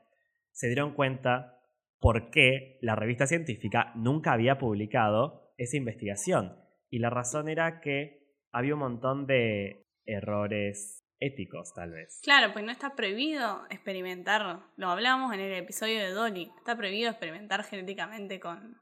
se 0.51 0.67
dieron 0.67 0.93
cuenta 0.93 1.59
por 1.99 2.29
qué 2.29 2.77
la 2.81 2.95
revista 2.95 3.25
científica 3.25 3.93
nunca 3.95 4.31
había 4.31 4.59
publicado 4.59 5.44
esa 5.57 5.77
investigación. 5.77 6.55
Y 6.89 6.99
la 6.99 7.09
razón 7.09 7.49
era 7.49 7.79
que 7.81 8.23
había 8.51 8.73
un 8.73 8.79
montón 8.81 9.25
de 9.27 9.85
errores 10.05 11.01
éticos, 11.19 11.73
tal 11.73 11.91
vez. 11.91 12.19
Claro, 12.23 12.51
pues 12.53 12.63
no 12.65 12.71
está 12.71 12.95
prohibido 12.95 13.63
experimentar, 13.69 14.59
lo 14.75 14.87
hablamos 14.89 15.33
en 15.33 15.39
el 15.39 15.53
episodio 15.53 15.99
de 15.99 16.11
Dolly, 16.11 16.51
está 16.57 16.75
prohibido 16.75 17.09
experimentar 17.09 17.63
genéticamente 17.63 18.39
con, 18.39 18.77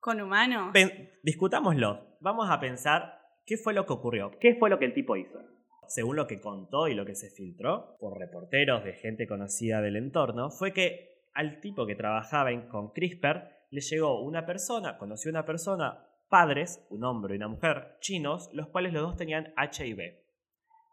con 0.00 0.20
humanos. 0.20 0.70
Pen- 0.72 1.10
discutámoslo. 1.22 2.16
Vamos 2.20 2.48
a 2.50 2.58
pensar 2.60 3.18
qué 3.44 3.56
fue 3.56 3.74
lo 3.74 3.84
que 3.86 3.92
ocurrió. 3.92 4.30
¿Qué 4.40 4.54
fue 4.56 4.70
lo 4.70 4.78
que 4.78 4.86
el 4.86 4.94
tipo 4.94 5.16
hizo? 5.16 5.38
Según 5.86 6.16
lo 6.16 6.26
que 6.26 6.40
contó 6.40 6.88
y 6.88 6.94
lo 6.94 7.04
que 7.04 7.14
se 7.14 7.28
filtró 7.30 7.96
por 8.00 8.18
reporteros 8.18 8.82
de 8.84 8.94
gente 8.94 9.26
conocida 9.26 9.82
del 9.82 9.96
entorno, 9.96 10.50
fue 10.50 10.72
que 10.72 11.26
al 11.34 11.60
tipo 11.60 11.86
que 11.86 11.94
trabajaba 11.94 12.50
en- 12.50 12.68
con 12.68 12.92
CRISPR 12.92 13.50
le 13.70 13.80
llegó 13.82 14.22
una 14.22 14.46
persona, 14.46 14.96
conoció 14.96 15.30
una 15.30 15.44
persona, 15.44 16.06
padres, 16.34 16.84
un 16.90 17.04
hombre 17.04 17.34
y 17.34 17.36
una 17.36 17.46
mujer, 17.46 17.96
chinos, 18.00 18.50
los 18.52 18.66
cuales 18.66 18.92
los 18.92 19.04
dos 19.04 19.16
tenían 19.16 19.54
HIV. 19.56 20.16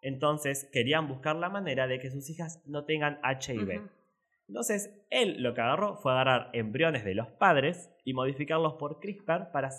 Entonces 0.04 0.70
querían 0.72 1.08
buscar 1.08 1.36
la 1.36 1.50
manera 1.50 1.88
de 1.88 1.98
que 1.98 2.12
sus 2.12 2.30
hijas 2.30 2.62
no 2.68 2.86
tengan 2.86 3.20
HIV. 3.24 3.90
Entonces, 4.48 5.04
él 5.10 5.42
lo 5.42 5.56
que 5.56 5.62
agarró 5.62 5.96
fue 5.96 6.12
agarrar 6.12 6.52
embriones 6.54 7.04
de 7.04 7.16
los 7.16 7.28
padres 7.28 7.90
y 8.06 8.14
modificarlos 8.14 8.76
por 8.76 9.00
CRISPR 9.00 9.50
para 9.52 9.72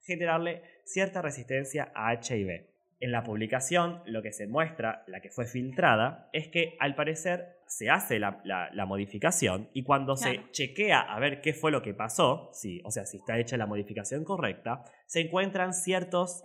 generarle 0.00 0.62
cierta 0.86 1.20
resistencia 1.20 1.92
a 1.94 2.14
HIV. 2.14 2.69
En 3.02 3.12
la 3.12 3.22
publicación, 3.22 4.02
lo 4.04 4.20
que 4.22 4.30
se 4.32 4.46
muestra, 4.46 5.04
la 5.06 5.20
que 5.22 5.30
fue 5.30 5.46
filtrada, 5.46 6.28
es 6.34 6.48
que 6.48 6.76
al 6.80 6.94
parecer 6.94 7.56
se 7.66 7.88
hace 7.88 8.18
la, 8.18 8.40
la- 8.44 8.68
la 8.74 8.84
modificación 8.84 9.70
y 9.72 9.84
cuando 9.84 10.14
Claro. 10.16 10.42
se 10.42 10.50
chequea 10.52 11.00
a 11.00 11.18
ver 11.18 11.40
qué 11.40 11.54
fue 11.54 11.70
lo 11.70 11.80
que 11.82 11.94
pasó, 11.94 12.50
sí, 12.52 12.82
o 12.84 12.90
sea, 12.90 13.06
si 13.06 13.16
está 13.16 13.38
hecha 13.38 13.56
la 13.56 13.66
modificación 13.66 14.22
correcta, 14.24 14.84
se 15.06 15.20
encuentran 15.20 15.72
ciertos, 15.72 16.44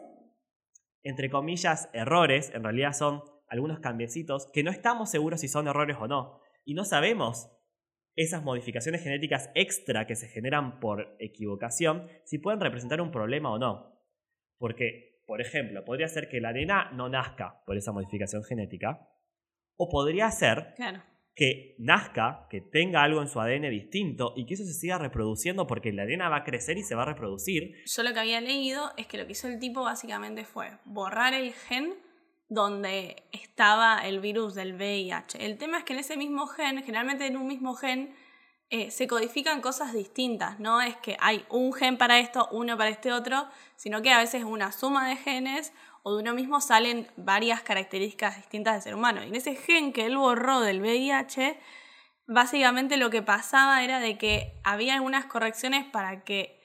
entre 1.03 1.29
comillas, 1.29 1.89
errores, 1.93 2.51
en 2.55 2.63
realidad 2.63 2.93
son 2.93 3.21
algunos 3.49 3.79
cambiecitos 3.79 4.49
que 4.53 4.63
no 4.63 4.71
estamos 4.71 5.09
seguros 5.11 5.41
si 5.41 5.47
son 5.49 5.67
errores 5.67 5.97
o 5.99 6.07
no. 6.07 6.39
Y 6.63 6.73
no 6.73 6.85
sabemos 6.85 7.51
esas 8.15 8.43
modificaciones 8.43 9.03
genéticas 9.03 9.51
extra 9.55 10.07
que 10.07 10.15
se 10.15 10.29
generan 10.29 10.79
por 10.79 11.15
equivocación, 11.19 12.07
si 12.23 12.37
pueden 12.39 12.61
representar 12.61 13.01
un 13.01 13.11
problema 13.11 13.51
o 13.51 13.59
no. 13.59 14.01
Porque, 14.57 15.14
por 15.25 15.41
ejemplo, 15.41 15.83
podría 15.83 16.07
ser 16.07 16.29
que 16.29 16.39
la 16.41 16.53
nena 16.53 16.91
no 16.91 17.09
nazca 17.09 17.61
por 17.65 17.77
esa 17.77 17.91
modificación 17.91 18.43
genética, 18.43 19.07
o 19.77 19.89
podría 19.89 20.29
ser 20.31 20.73
Claro. 20.75 21.03
que 21.35 21.75
nazca, 21.79 22.47
que 22.49 22.61
tenga 22.61 23.03
algo 23.03 23.21
en 23.21 23.27
su 23.27 23.41
ADN 23.41 23.69
distinto 23.69 24.33
y 24.37 24.45
que 24.45 24.53
eso 24.53 24.63
se 24.63 24.73
siga 24.73 24.97
reproduciendo 24.97 25.67
porque 25.67 25.91
la 25.91 26.05
nena 26.05 26.29
va 26.29 26.37
a 26.37 26.43
crecer 26.45 26.77
y 26.77 26.83
se 26.83 26.95
va 26.95 27.01
a 27.03 27.07
reproducir. 27.07 27.75
Yo 27.85 28.03
lo 28.03 28.13
que 28.13 28.19
había 28.19 28.39
leído 28.39 28.91
es 28.97 29.07
que 29.07 29.17
lo 29.17 29.25
que 29.25 29.33
hizo 29.33 29.47
el 29.47 29.59
tipo 29.59 29.83
básicamente 29.83 30.45
fue 30.45 30.71
borrar 30.85 31.33
el 31.33 31.51
gen 31.53 31.93
donde 32.47 33.23
estaba 33.31 34.07
el 34.07 34.19
virus 34.19 34.53
del 34.55 34.75
VIH. 34.75 35.43
El 35.45 35.57
tema 35.57 35.79
es 35.79 35.83
que 35.83 35.93
en 35.93 35.99
ese 35.99 36.15
mismo 36.15 36.45
gen, 36.47 36.83
generalmente 36.83 37.25
en 37.25 37.37
un 37.37 37.47
mismo 37.47 37.73
gen, 37.73 38.13
eh, 38.75 38.91
se 38.91 39.07
codifican 39.07 39.61
cosas 39.61 39.93
distintas. 39.93 40.59
No 40.59 40.81
es 40.81 40.97
que 40.97 41.15
hay 41.21 41.45
un 41.49 41.71
gen 41.71 41.97
para 41.97 42.19
esto, 42.19 42.49
uno 42.51 42.77
para 42.77 42.89
este 42.89 43.13
otro, 43.13 43.47
sino 43.77 44.01
que 44.01 44.11
a 44.11 44.17
veces 44.17 44.43
una 44.43 44.73
suma 44.73 45.07
de 45.07 45.15
genes 45.15 45.71
o 46.03 46.13
de 46.13 46.21
uno 46.21 46.33
mismo 46.33 46.59
salen 46.59 47.07
varias 47.15 47.61
características 47.61 48.35
distintas 48.35 48.73
del 48.73 48.81
ser 48.81 48.95
humano. 48.95 49.23
Y 49.23 49.27
en 49.27 49.35
ese 49.35 49.55
gen 49.55 49.93
que 49.93 50.05
él 50.05 50.17
borró 50.17 50.59
del 50.59 50.81
VIH, 50.81 51.57
básicamente 52.27 52.97
lo 52.97 53.09
que 53.09 53.21
pasaba 53.21 53.81
era 53.81 54.01
de 54.01 54.17
que 54.17 54.59
había 54.65 54.95
algunas 54.95 55.25
correcciones 55.25 55.85
para 55.85 56.25
que 56.25 56.61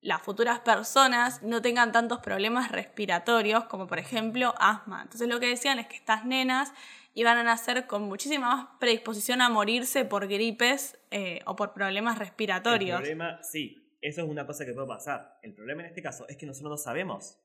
las 0.00 0.22
futuras 0.22 0.60
personas 0.60 1.42
no 1.42 1.60
tengan 1.60 1.90
tantos 1.90 2.20
problemas 2.20 2.70
respiratorios, 2.70 3.64
como 3.64 3.88
por 3.88 3.98
ejemplo 3.98 4.54
asma. 4.60 5.02
Entonces 5.02 5.28
lo 5.28 5.40
que 5.40 5.48
decían 5.48 5.80
es 5.80 5.88
que 5.88 5.96
estas 5.96 6.24
nenas 6.24 6.72
iban 7.14 7.36
a 7.38 7.42
nacer 7.42 7.86
con 7.86 8.02
muchísima 8.02 8.46
más 8.56 8.68
predisposición 8.80 9.40
a 9.42 9.48
morirse 9.48 10.04
por 10.04 10.26
gripes 10.28 10.98
eh, 11.10 11.40
o 11.46 11.56
por 11.56 11.72
problemas 11.74 12.18
respiratorios. 12.18 12.98
El 13.00 13.04
problema, 13.16 13.42
sí, 13.42 13.96
eso 14.00 14.22
es 14.22 14.28
una 14.28 14.46
cosa 14.46 14.64
que 14.64 14.72
puede 14.72 14.86
pasar. 14.88 15.38
El 15.42 15.54
problema 15.54 15.82
en 15.82 15.88
este 15.88 16.02
caso 16.02 16.26
es 16.28 16.36
que 16.36 16.46
nosotros 16.46 16.70
no 16.70 16.76
sabemos 16.76 17.38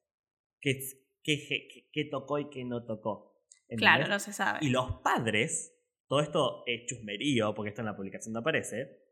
qué, 0.59 0.79
qué, 1.23 1.45
qué- 1.47 1.89
qué 1.91 2.05
tocó 2.05 2.39
y 2.39 2.49
qué 2.49 2.63
no 2.65 2.85
tocó. 2.85 3.43
Claro, 3.77 4.07
no 4.07 4.19
se 4.19 4.31
sabe. 4.33 4.59
Y 4.61 4.69
los 4.69 5.01
padres, 5.01 5.73
todo 6.07 6.21
esto 6.21 6.63
es 6.65 6.85
chusmerío, 6.87 7.53
porque 7.53 7.69
esto 7.69 7.81
en 7.81 7.87
la 7.87 7.95
publicación 7.97 8.33
no 8.33 8.39
aparece, 8.39 9.03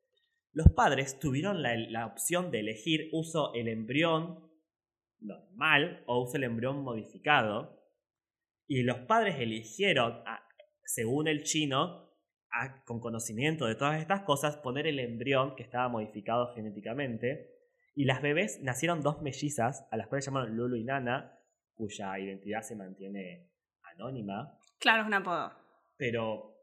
los 0.53 0.67
padres 0.69 1.19
tuvieron 1.19 1.61
la, 1.61 1.75
la 1.75 2.05
opción 2.05 2.49
de 2.51 2.61
elegir 2.61 3.09
uso 3.11 3.53
el 3.53 3.67
embrión 3.67 4.49
normal 5.19 6.03
o 6.07 6.23
uso 6.23 6.37
el 6.37 6.45
embrión 6.45 6.81
modificado. 6.83 7.83
Y 8.67 8.83
los 8.83 8.99
padres 8.99 9.35
eligieron, 9.39 10.23
a- 10.25 10.44
según 10.85 11.27
el 11.27 11.43
chino, 11.43 12.09
a- 12.51 12.83
con 12.85 12.99
conocimiento 12.99 13.65
de 13.65 13.75
todas 13.75 13.99
estas 13.99 14.21
cosas, 14.21 14.57
poner 14.57 14.87
el 14.87 14.99
embrión 14.99 15.55
que 15.55 15.63
estaba 15.63 15.89
modificado 15.89 16.53
genéticamente. 16.53 17.51
Y 17.95 18.05
las 18.05 18.21
bebés 18.21 18.61
nacieron 18.61 19.01
dos 19.01 19.21
mellizas, 19.21 19.87
a 19.91 19.97
las 19.97 20.07
cuales 20.07 20.25
llamaron 20.25 20.55
Lulu 20.55 20.75
y 20.77 20.83
Nana, 20.83 21.37
cuya 21.73 22.17
identidad 22.19 22.61
se 22.61 22.75
mantiene 22.75 23.49
anónima 23.83 24.57
Claro, 24.79 25.01
es 25.01 25.07
un 25.07 25.13
apodo. 25.13 25.51
pero 25.97 26.53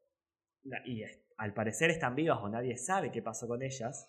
y 0.86 1.02
al 1.38 1.54
parecer 1.54 1.90
están 1.90 2.14
vivas 2.14 2.38
o 2.40 2.48
nadie 2.48 2.76
sabe 2.76 3.10
qué 3.10 3.20
pasó 3.22 3.48
con 3.48 3.62
ellas. 3.62 4.08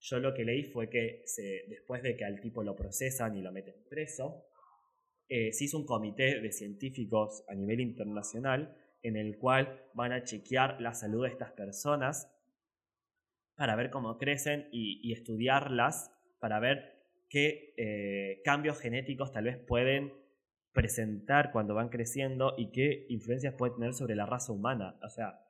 Yo 0.00 0.18
lo 0.18 0.34
que 0.34 0.44
leí 0.44 0.64
fue 0.64 0.90
que 0.90 1.22
se, 1.24 1.64
después 1.68 2.02
de 2.02 2.16
que 2.16 2.24
al 2.24 2.40
tipo 2.40 2.62
lo 2.62 2.76
procesan 2.76 3.34
y 3.36 3.42
lo 3.42 3.50
meten 3.50 3.74
preso, 3.88 4.44
eh, 5.28 5.52
se 5.52 5.64
hizo 5.64 5.78
un 5.78 5.86
comité 5.86 6.40
de 6.40 6.52
científicos 6.52 7.44
a 7.48 7.54
nivel 7.54 7.80
internacional 7.80 8.76
en 9.06 9.16
el 9.16 9.38
cual 9.38 9.80
van 9.94 10.12
a 10.12 10.24
chequear 10.24 10.80
la 10.80 10.92
salud 10.92 11.22
de 11.22 11.30
estas 11.30 11.52
personas 11.52 12.28
para 13.54 13.76
ver 13.76 13.90
cómo 13.90 14.18
crecen 14.18 14.68
y, 14.72 15.12
estudiarlas 15.12 16.12
para 16.40 16.58
ver 16.58 17.04
qué 17.28 17.72
eh, 17.76 18.42
cambios 18.44 18.80
genéticos 18.80 19.32
tal 19.32 19.44
vez 19.44 19.58
pueden 19.58 20.12
presentar 20.72 21.52
cuando 21.52 21.74
van 21.74 21.88
creciendo 21.88 22.54
y 22.58 22.70
qué 22.72 23.06
influencias 23.08 23.54
puede 23.54 23.74
tener 23.74 23.94
sobre 23.94 24.16
la 24.16 24.26
raza 24.26 24.52
humana. 24.52 24.98
O 25.02 25.08
sea, 25.08 25.40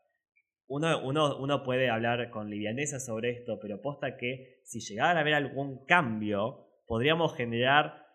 uno, 0.68 1.02
uno, 1.04 1.38
uno 1.38 1.62
puede 1.64 1.88
hablar 1.88 2.30
con 2.30 2.50
livianeza 2.50 3.00
sobre 3.00 3.30
esto, 3.30 3.58
pero 3.58 3.80
posta 3.80 4.16
que 4.16 4.60
si 4.64 4.80
llegara 4.80 5.18
a 5.18 5.22
haber 5.22 5.34
algún 5.34 5.84
cambio, 5.86 6.68
podríamos 6.86 7.34
generar 7.34 8.06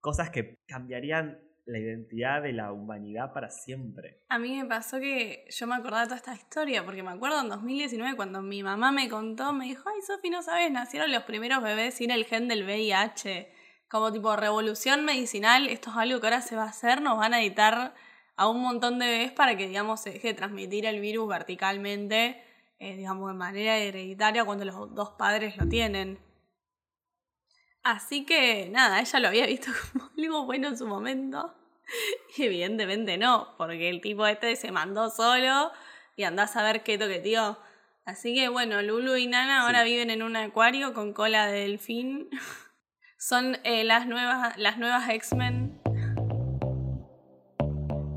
cosas 0.00 0.30
que 0.30 0.58
cambiarían 0.66 1.47
la 1.68 1.78
identidad 1.78 2.42
de 2.42 2.52
la 2.52 2.72
humanidad 2.72 3.32
para 3.32 3.50
siempre. 3.50 4.22
A 4.30 4.38
mí 4.38 4.56
me 4.56 4.66
pasó 4.66 4.98
que 4.98 5.44
yo 5.50 5.66
me 5.66 5.74
acordaba 5.74 6.02
de 6.02 6.06
toda 6.06 6.16
esta 6.16 6.34
historia, 6.34 6.84
porque 6.84 7.02
me 7.02 7.10
acuerdo 7.10 7.40
en 7.40 7.50
2019 7.50 8.16
cuando 8.16 8.40
mi 8.40 8.62
mamá 8.62 8.90
me 8.90 9.08
contó, 9.08 9.52
me 9.52 9.66
dijo, 9.66 9.88
ay 9.88 10.00
Sofi, 10.00 10.30
no 10.30 10.42
sabes, 10.42 10.70
nacieron 10.70 11.12
los 11.12 11.24
primeros 11.24 11.62
bebés 11.62 11.94
sin 11.94 12.10
el 12.10 12.24
gen 12.24 12.48
del 12.48 12.64
VIH. 12.64 13.52
Como 13.88 14.12
tipo 14.12 14.34
revolución 14.36 15.04
medicinal, 15.04 15.68
esto 15.68 15.90
es 15.90 15.96
algo 15.96 16.20
que 16.20 16.26
ahora 16.26 16.40
se 16.40 16.56
va 16.56 16.64
a 16.64 16.68
hacer, 16.70 17.02
nos 17.02 17.18
van 17.18 17.34
a 17.34 17.40
editar 17.40 17.94
a 18.36 18.48
un 18.48 18.62
montón 18.62 18.98
de 18.98 19.06
bebés 19.06 19.32
para 19.32 19.56
que, 19.56 19.66
digamos, 19.66 20.00
se 20.00 20.10
deje 20.12 20.28
de 20.28 20.34
transmitir 20.34 20.86
el 20.86 21.00
virus 21.00 21.28
verticalmente, 21.28 22.42
eh, 22.78 22.96
digamos, 22.96 23.30
de 23.30 23.36
manera 23.36 23.76
hereditaria 23.76 24.44
cuando 24.44 24.64
los 24.64 24.94
dos 24.94 25.10
padres 25.18 25.56
lo 25.58 25.66
tienen. 25.68 26.18
Así 27.88 28.26
que 28.26 28.68
nada, 28.70 29.00
ella 29.00 29.18
lo 29.18 29.28
había 29.28 29.46
visto 29.46 29.70
como 29.92 30.10
algo 30.18 30.44
bueno 30.44 30.68
en 30.68 30.76
su 30.76 30.86
momento. 30.86 31.54
Y 32.36 32.42
evidentemente 32.42 33.16
no, 33.16 33.54
porque 33.56 33.88
el 33.88 34.02
tipo 34.02 34.26
este 34.26 34.56
se 34.56 34.70
mandó 34.70 35.08
solo 35.08 35.72
y 36.14 36.24
andás 36.24 36.54
a 36.56 36.62
ver 36.62 36.82
qué 36.82 36.98
toqueteó. 36.98 37.58
Así 38.04 38.34
que 38.34 38.50
bueno, 38.50 38.82
Lulu 38.82 39.16
y 39.16 39.26
Nana 39.26 39.62
ahora 39.62 39.84
viven 39.84 40.10
en 40.10 40.22
un 40.22 40.36
acuario 40.36 40.92
con 40.92 41.14
cola 41.14 41.46
de 41.46 41.60
delfín. 41.60 42.28
Son 43.18 43.56
eh, 43.64 43.84
las 43.84 44.06
nuevas, 44.06 44.58
las 44.58 44.76
nuevas 44.76 45.08
X-Men. 45.08 45.80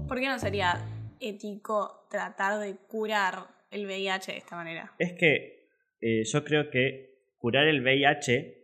¿Por 0.06 0.20
qué 0.20 0.28
no 0.28 0.38
sería 0.38 0.86
ético 1.22 2.08
tratar 2.10 2.60
de 2.60 2.76
curar 2.76 3.48
el 3.70 3.86
VIH 3.86 4.34
de 4.34 4.38
esta 4.38 4.58
manera? 4.58 4.94
Es 5.00 5.14
que 5.14 5.70
eh, 6.02 6.24
yo 6.26 6.44
creo 6.44 6.70
que 6.70 7.24
curar 7.38 7.70
el 7.70 7.82
VIH 7.82 8.61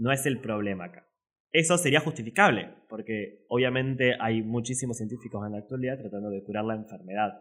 no 0.00 0.12
es 0.12 0.24
el 0.24 0.40
problema 0.40 0.84
acá. 0.86 1.06
Eso 1.52 1.76
sería 1.76 2.00
justificable, 2.00 2.70
porque 2.88 3.44
obviamente 3.48 4.14
hay 4.18 4.42
muchísimos 4.42 4.96
científicos 4.96 5.44
en 5.44 5.52
la 5.52 5.58
actualidad 5.58 5.98
tratando 5.98 6.30
de 6.30 6.42
curar 6.42 6.64
la 6.64 6.74
enfermedad. 6.74 7.32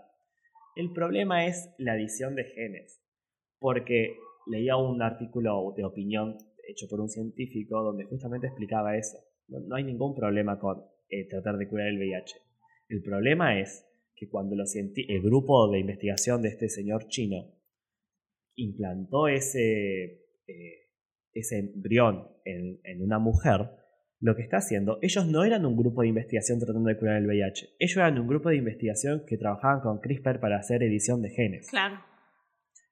El 0.76 0.92
problema 0.92 1.46
es 1.46 1.74
la 1.78 1.94
adición 1.94 2.36
de 2.36 2.44
genes, 2.44 3.02
porque 3.60 4.18
leía 4.46 4.76
un 4.76 5.02
artículo 5.02 5.74
de 5.78 5.86
opinión 5.86 6.38
hecho 6.68 6.88
por 6.90 7.00
un 7.00 7.08
científico 7.08 7.82
donde 7.82 8.04
justamente 8.04 8.48
explicaba 8.48 8.98
eso. 8.98 9.18
No, 9.48 9.76
hay 9.76 9.86
ningún 9.86 10.14
problema 10.14 10.60
con 10.60 10.84
eh, 11.10 11.28
tratar 11.30 11.58
de 11.58 11.68
curar 11.70 11.88
el 11.88 11.98
VIH. 11.98 12.36
El 12.90 13.02
problema 13.02 13.60
es 13.60 13.86
que 14.16 14.28
cuando 14.28 14.56
los 14.58 14.76
el 14.76 15.22
grupo 15.22 15.72
de 15.72 15.80
investigación 15.80 16.42
de 16.42 16.50
este 16.50 16.68
señor 16.68 17.08
chino 17.08 17.54
implantó 18.56 19.30
ese, 19.30 20.26
eh, 20.46 20.89
ese 21.34 21.60
embrión 21.60 22.28
en, 22.46 22.80
en 22.84 23.02
una 23.02 23.20
mujer, 23.20 23.70
lo 24.22 24.36
que 24.36 24.42
está 24.42 24.58
haciendo, 24.58 25.00
ellos 25.02 25.26
no 25.28 25.44
eran 25.46 25.66
un 25.66 25.78
grupo 25.78 26.02
de 26.02 26.10
investigación 26.10 26.60
tratando 26.60 26.90
de 26.90 26.98
curar 26.98 27.18
el 27.18 27.26
VIH, 27.28 27.68
ellos 27.80 27.98
eran 27.98 28.20
un 28.20 28.28
grupo 28.28 28.50
de 28.50 28.58
investigación 28.58 29.24
que 29.28 29.38
trabajaban 29.38 29.80
con 29.82 30.00
CRISPR 30.02 30.40
para 30.40 30.58
hacer 30.58 30.84
edición 30.84 31.22
de 31.22 31.30
genes. 31.30 31.70
Claro. 31.70 32.00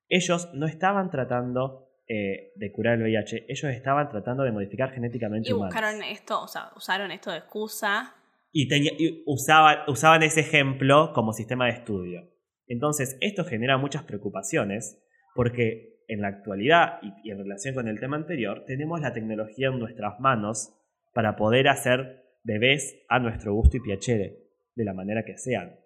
Ellos 0.09 0.49
no 0.53 0.67
estaban 0.67 1.09
tratando 1.11 1.89
eh, 2.07 2.53
de 2.55 2.71
curar 2.71 2.95
el 2.95 3.01
VIH, 3.03 3.45
ellos 3.49 3.71
estaban 3.73 4.09
tratando 4.09 4.43
de 4.43 4.51
modificar 4.53 4.91
genéticamente 4.91 5.49
Y 5.49 5.53
humanos. 5.53 5.73
buscaron 5.73 6.01
esto, 6.03 6.41
o 6.41 6.47
sea, 6.47 6.69
usaron 6.77 7.11
esto 7.11 7.31
de 7.31 7.39
excusa. 7.39 8.15
Y, 8.53 8.69
tenía- 8.69 8.93
y 8.97 9.23
usaban, 9.25 9.79
usaban 9.89 10.23
ese 10.23 10.39
ejemplo 10.39 11.11
como 11.13 11.33
sistema 11.33 11.65
de 11.65 11.71
estudio. 11.73 12.29
Entonces, 12.67 13.17
esto 13.19 13.43
genera 13.43 13.77
muchas 13.77 14.03
preocupaciones 14.03 15.03
porque 15.35 15.96
en 16.07 16.21
la 16.21 16.29
actualidad 16.29 16.99
y, 17.01 17.29
en 17.29 17.37
relación 17.37 17.75
con 17.75 17.87
el 17.87 17.99
tema 17.99 18.17
anterior, 18.17 18.63
tenemos 18.65 19.01
la 19.01 19.13
tecnología 19.13 19.67
en 19.67 19.79
nuestras 19.79 20.19
manos 20.19 20.73
para 21.13 21.35
poder 21.35 21.67
hacer 21.67 22.23
bebés 22.43 23.03
a 23.09 23.19
nuestro 23.19 23.53
gusto 23.53 23.77
y 23.77 23.81
piacere, 23.81 24.37
de 24.75 24.85
la 24.85 24.93
manera 24.93 25.23
que 25.25 25.37
sean. 25.37 25.79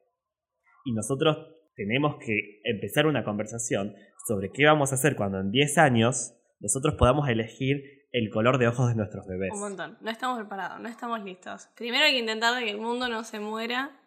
Y 0.85 0.93
nosotros 0.93 1.37
tenemos 1.75 2.17
que 2.23 2.61
empezar 2.63 3.07
una 3.07 3.23
conversación 3.23 3.95
sobre 4.27 4.51
qué 4.51 4.65
vamos 4.65 4.91
a 4.91 4.95
hacer 4.95 5.15
cuando 5.15 5.39
en 5.39 5.51
10 5.51 5.77
años 5.77 6.35
nosotros 6.59 6.95
podamos 6.95 7.27
elegir 7.27 8.01
el 8.11 8.29
color 8.29 8.57
de 8.57 8.67
ojos 8.67 8.89
de 8.89 8.95
nuestros 8.95 9.25
bebés. 9.25 9.51
Un 9.53 9.61
montón. 9.61 9.97
No 10.01 10.11
estamos 10.11 10.37
preparados, 10.37 10.79
no 10.79 10.89
estamos 10.89 11.23
listos. 11.23 11.69
Primero 11.75 12.05
hay 12.05 12.11
que 12.11 12.19
intentar 12.19 12.61
que 12.63 12.69
el 12.69 12.77
mundo 12.77 13.07
no 13.07 13.23
se 13.23 13.39
muera 13.39 13.97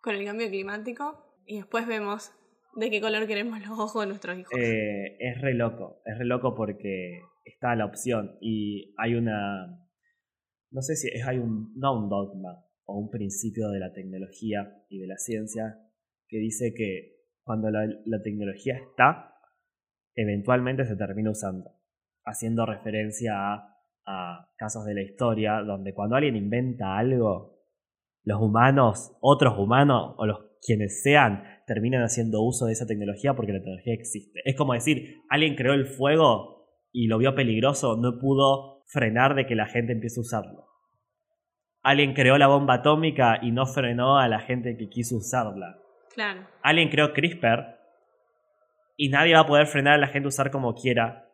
con 0.00 0.14
el 0.14 0.24
cambio 0.24 0.48
climático 0.48 1.40
y 1.46 1.56
después 1.56 1.86
vemos 1.86 2.32
de 2.76 2.90
qué 2.90 3.00
color 3.00 3.26
queremos 3.26 3.58
los 3.60 3.78
ojos 3.78 4.02
de 4.02 4.06
nuestros 4.08 4.38
hijos. 4.38 4.52
Eh, 4.58 5.16
es 5.18 5.40
re 5.40 5.54
loco, 5.54 6.02
es 6.04 6.18
re 6.18 6.24
loco 6.24 6.54
porque 6.54 7.20
está 7.44 7.74
la 7.74 7.84
opción 7.84 8.36
y 8.40 8.94
hay 8.98 9.14
una, 9.14 9.86
no 10.70 10.82
sé 10.82 10.96
si 10.96 11.08
es, 11.08 11.26
hay 11.26 11.38
un, 11.38 11.72
no 11.76 11.98
un 11.98 12.08
dogma 12.08 12.64
o 12.84 12.98
un 12.98 13.10
principio 13.10 13.70
de 13.70 13.78
la 13.78 13.92
tecnología 13.92 14.84
y 14.88 14.98
de 14.98 15.06
la 15.06 15.16
ciencia 15.16 15.78
que 16.28 16.38
dice 16.38 16.74
que 16.74 17.14
cuando 17.42 17.70
la, 17.70 17.86
tecnología 18.22 18.76
está, 18.76 19.34
eventualmente 20.14 20.86
se 20.86 20.96
termina 20.96 21.30
usando, 21.30 21.70
haciendo 22.24 22.64
referencia 22.64 23.34
a, 23.34 23.78
a 24.06 24.50
casos 24.56 24.84
de 24.86 24.94
la 24.94 25.02
historia 25.02 25.60
donde 25.60 25.92
cuando 25.92 26.16
alguien 26.16 26.36
inventa 26.36 26.96
algo, 26.96 27.54
los 28.24 28.40
humanos, 28.40 29.16
otros 29.20 29.58
humanos 29.58 30.14
o 30.16 30.26
los 30.26 30.53
quienes 30.64 31.02
sean, 31.02 31.44
terminan 31.66 32.02
haciendo 32.02 32.42
uso 32.42 32.66
de 32.66 32.72
esa 32.72 32.86
tecnología 32.86 33.34
porque 33.34 33.52
la 33.52 33.58
tecnología 33.58 33.94
existe. 33.94 34.40
Es 34.44 34.56
como 34.56 34.72
decir, 34.72 35.22
alguien 35.28 35.54
creó 35.54 35.74
el 35.74 35.86
fuego 35.86 36.66
y 36.90 37.06
lo 37.06 37.18
vio 37.18 37.34
peligroso, 37.34 37.96
no 37.96 38.18
pudo 38.18 38.82
frenar 38.86 39.34
de 39.34 39.46
que 39.46 39.54
la 39.54 39.66
gente 39.66 39.92
empiece 39.92 40.20
a 40.20 40.22
usarlo. 40.22 40.66
Alguien 41.82 42.14
creó 42.14 42.38
la 42.38 42.46
bomba 42.46 42.74
atómica 42.74 43.38
y 43.42 43.52
no 43.52 43.66
frenó 43.66 44.18
a 44.18 44.26
la 44.26 44.40
gente 44.40 44.76
que 44.78 44.88
quiso 44.88 45.16
usarla. 45.16 45.78
Claro. 46.14 46.46
Alguien 46.62 46.88
creó 46.88 47.12
CRISPR 47.12 47.76
y 48.96 49.10
nadie 49.10 49.34
va 49.34 49.40
a 49.40 49.46
poder 49.46 49.66
frenar 49.66 49.94
a 49.94 49.98
la 49.98 50.06
gente 50.06 50.26
a 50.26 50.28
usar 50.28 50.50
como 50.50 50.74
quiera 50.74 51.28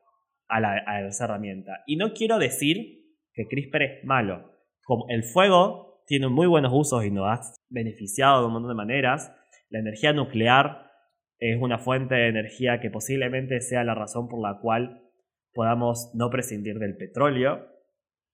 a, 0.48 0.60
la, 0.60 0.82
a 0.86 1.06
esa 1.06 1.24
herramienta. 1.24 1.84
Y 1.86 1.96
no 1.96 2.14
quiero 2.14 2.38
decir 2.38 3.04
que 3.32 3.46
CRISPR 3.46 3.82
es 3.82 4.04
malo. 4.04 4.50
Como 4.82 5.06
el 5.08 5.22
fuego 5.22 5.89
tiene 6.10 6.26
muy 6.26 6.48
buenos 6.48 6.72
usos 6.74 7.04
y 7.04 7.12
nos 7.12 7.24
ha 7.28 7.40
beneficiado 7.68 8.40
de 8.40 8.46
un 8.48 8.54
montón 8.54 8.70
de 8.70 8.74
maneras. 8.74 9.32
La 9.68 9.78
energía 9.78 10.12
nuclear 10.12 10.90
es 11.38 11.62
una 11.62 11.78
fuente 11.78 12.16
de 12.16 12.26
energía 12.26 12.80
que 12.80 12.90
posiblemente 12.90 13.60
sea 13.60 13.84
la 13.84 13.94
razón 13.94 14.26
por 14.26 14.42
la 14.42 14.58
cual 14.60 15.08
podamos 15.54 16.10
no 16.14 16.28
prescindir 16.28 16.80
del 16.80 16.96
petróleo. 16.96 17.64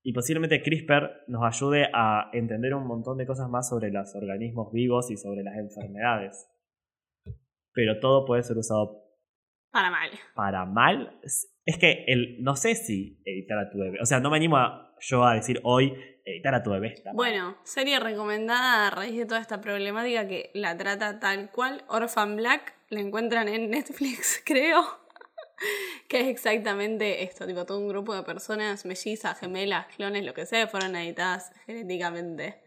Y 0.02 0.14
posiblemente 0.14 0.62
CRISPR 0.62 1.24
nos 1.28 1.42
ayude 1.44 1.88
a 1.92 2.30
entender 2.32 2.72
un 2.72 2.86
montón 2.86 3.18
de 3.18 3.26
cosas 3.26 3.50
más 3.50 3.68
sobre 3.68 3.90
los 3.90 4.16
organismos 4.16 4.72
vivos 4.72 5.10
y 5.10 5.18
sobre 5.18 5.42
las 5.42 5.58
enfermedades. 5.58 6.48
Pero 7.74 8.00
todo 8.00 8.24
puede 8.24 8.42
ser 8.42 8.56
usado 8.56 9.05
Para 9.76 9.90
mal. 9.90 10.10
para 10.34 10.64
mal. 10.64 11.20
Es 11.22 11.78
que 11.78 12.06
el, 12.06 12.42
no 12.42 12.56
sé 12.56 12.74
si 12.76 13.20
editar 13.26 13.58
a 13.58 13.68
tu 13.68 13.76
bebé. 13.76 13.98
O 14.00 14.06
sea, 14.06 14.20
no 14.20 14.30
me 14.30 14.38
animo 14.38 14.56
a, 14.56 14.94
yo 15.00 15.22
a 15.22 15.34
decir 15.34 15.60
hoy 15.64 15.92
editar 16.24 16.54
a 16.54 16.62
tu 16.62 16.70
bebé. 16.70 16.94
Está 16.94 17.10
mal. 17.10 17.16
Bueno, 17.16 17.58
serie 17.62 18.00
recomendada 18.00 18.86
a 18.86 18.90
raíz 18.90 19.18
de 19.18 19.26
toda 19.26 19.38
esta 19.38 19.60
problemática 19.60 20.26
que 20.26 20.50
la 20.54 20.78
trata 20.78 21.20
tal 21.20 21.50
cual. 21.50 21.84
Orphan 21.88 22.36
Black, 22.36 22.72
la 22.88 23.00
encuentran 23.00 23.48
en 23.48 23.68
Netflix, 23.68 24.42
creo. 24.46 24.82
que 26.08 26.20
es 26.20 26.28
exactamente 26.28 27.22
esto, 27.22 27.46
tipo 27.46 27.66
todo 27.66 27.78
un 27.78 27.88
grupo 27.88 28.14
de 28.14 28.22
personas 28.22 28.86
mellizas, 28.86 29.38
gemelas, 29.38 29.88
clones, 29.94 30.24
lo 30.24 30.32
que 30.32 30.46
sea, 30.46 30.68
fueron 30.68 30.96
editadas 30.96 31.52
genéticamente. 31.66 32.62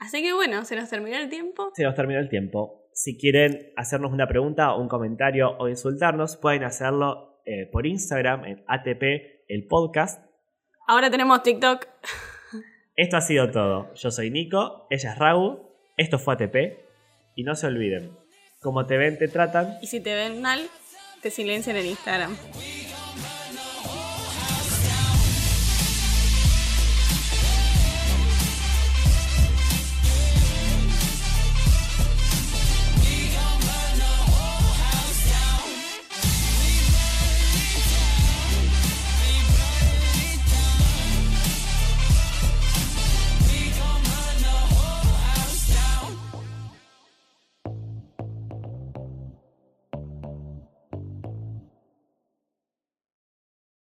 Así 0.00 0.20
que 0.20 0.32
bueno, 0.32 0.64
se 0.64 0.74
nos 0.74 0.90
terminó 0.90 1.16
el 1.16 1.28
tiempo. 1.28 1.70
Se 1.74 1.84
nos 1.84 1.94
terminó 1.94 2.18
el 2.18 2.28
tiempo. 2.28 2.83
Si 2.94 3.18
quieren 3.18 3.72
hacernos 3.76 4.12
una 4.12 4.28
pregunta, 4.28 4.76
un 4.76 4.88
comentario 4.88 5.56
o 5.58 5.68
insultarnos, 5.68 6.36
pueden 6.36 6.62
hacerlo 6.62 7.40
eh, 7.44 7.66
por 7.66 7.86
Instagram 7.86 8.44
en 8.44 8.64
ATP 8.68 9.02
el 9.48 9.66
podcast. 9.66 10.24
Ahora 10.86 11.10
tenemos 11.10 11.42
TikTok. 11.42 11.88
Esto 12.94 13.16
ha 13.16 13.20
sido 13.20 13.50
todo. 13.50 13.92
Yo 13.94 14.12
soy 14.12 14.30
Nico, 14.30 14.86
ella 14.90 15.10
es 15.12 15.18
Raúl, 15.18 15.60
esto 15.96 16.20
fue 16.20 16.34
ATP 16.34 16.56
y 17.34 17.42
no 17.42 17.56
se 17.56 17.66
olviden, 17.66 18.16
como 18.60 18.86
te 18.86 18.96
ven, 18.96 19.18
te 19.18 19.26
tratan. 19.26 19.76
Y 19.82 19.88
si 19.88 19.98
te 19.98 20.14
ven 20.14 20.40
mal, 20.40 20.60
te 21.20 21.30
silencian 21.30 21.76
en 21.76 21.86
Instagram. 21.86 22.36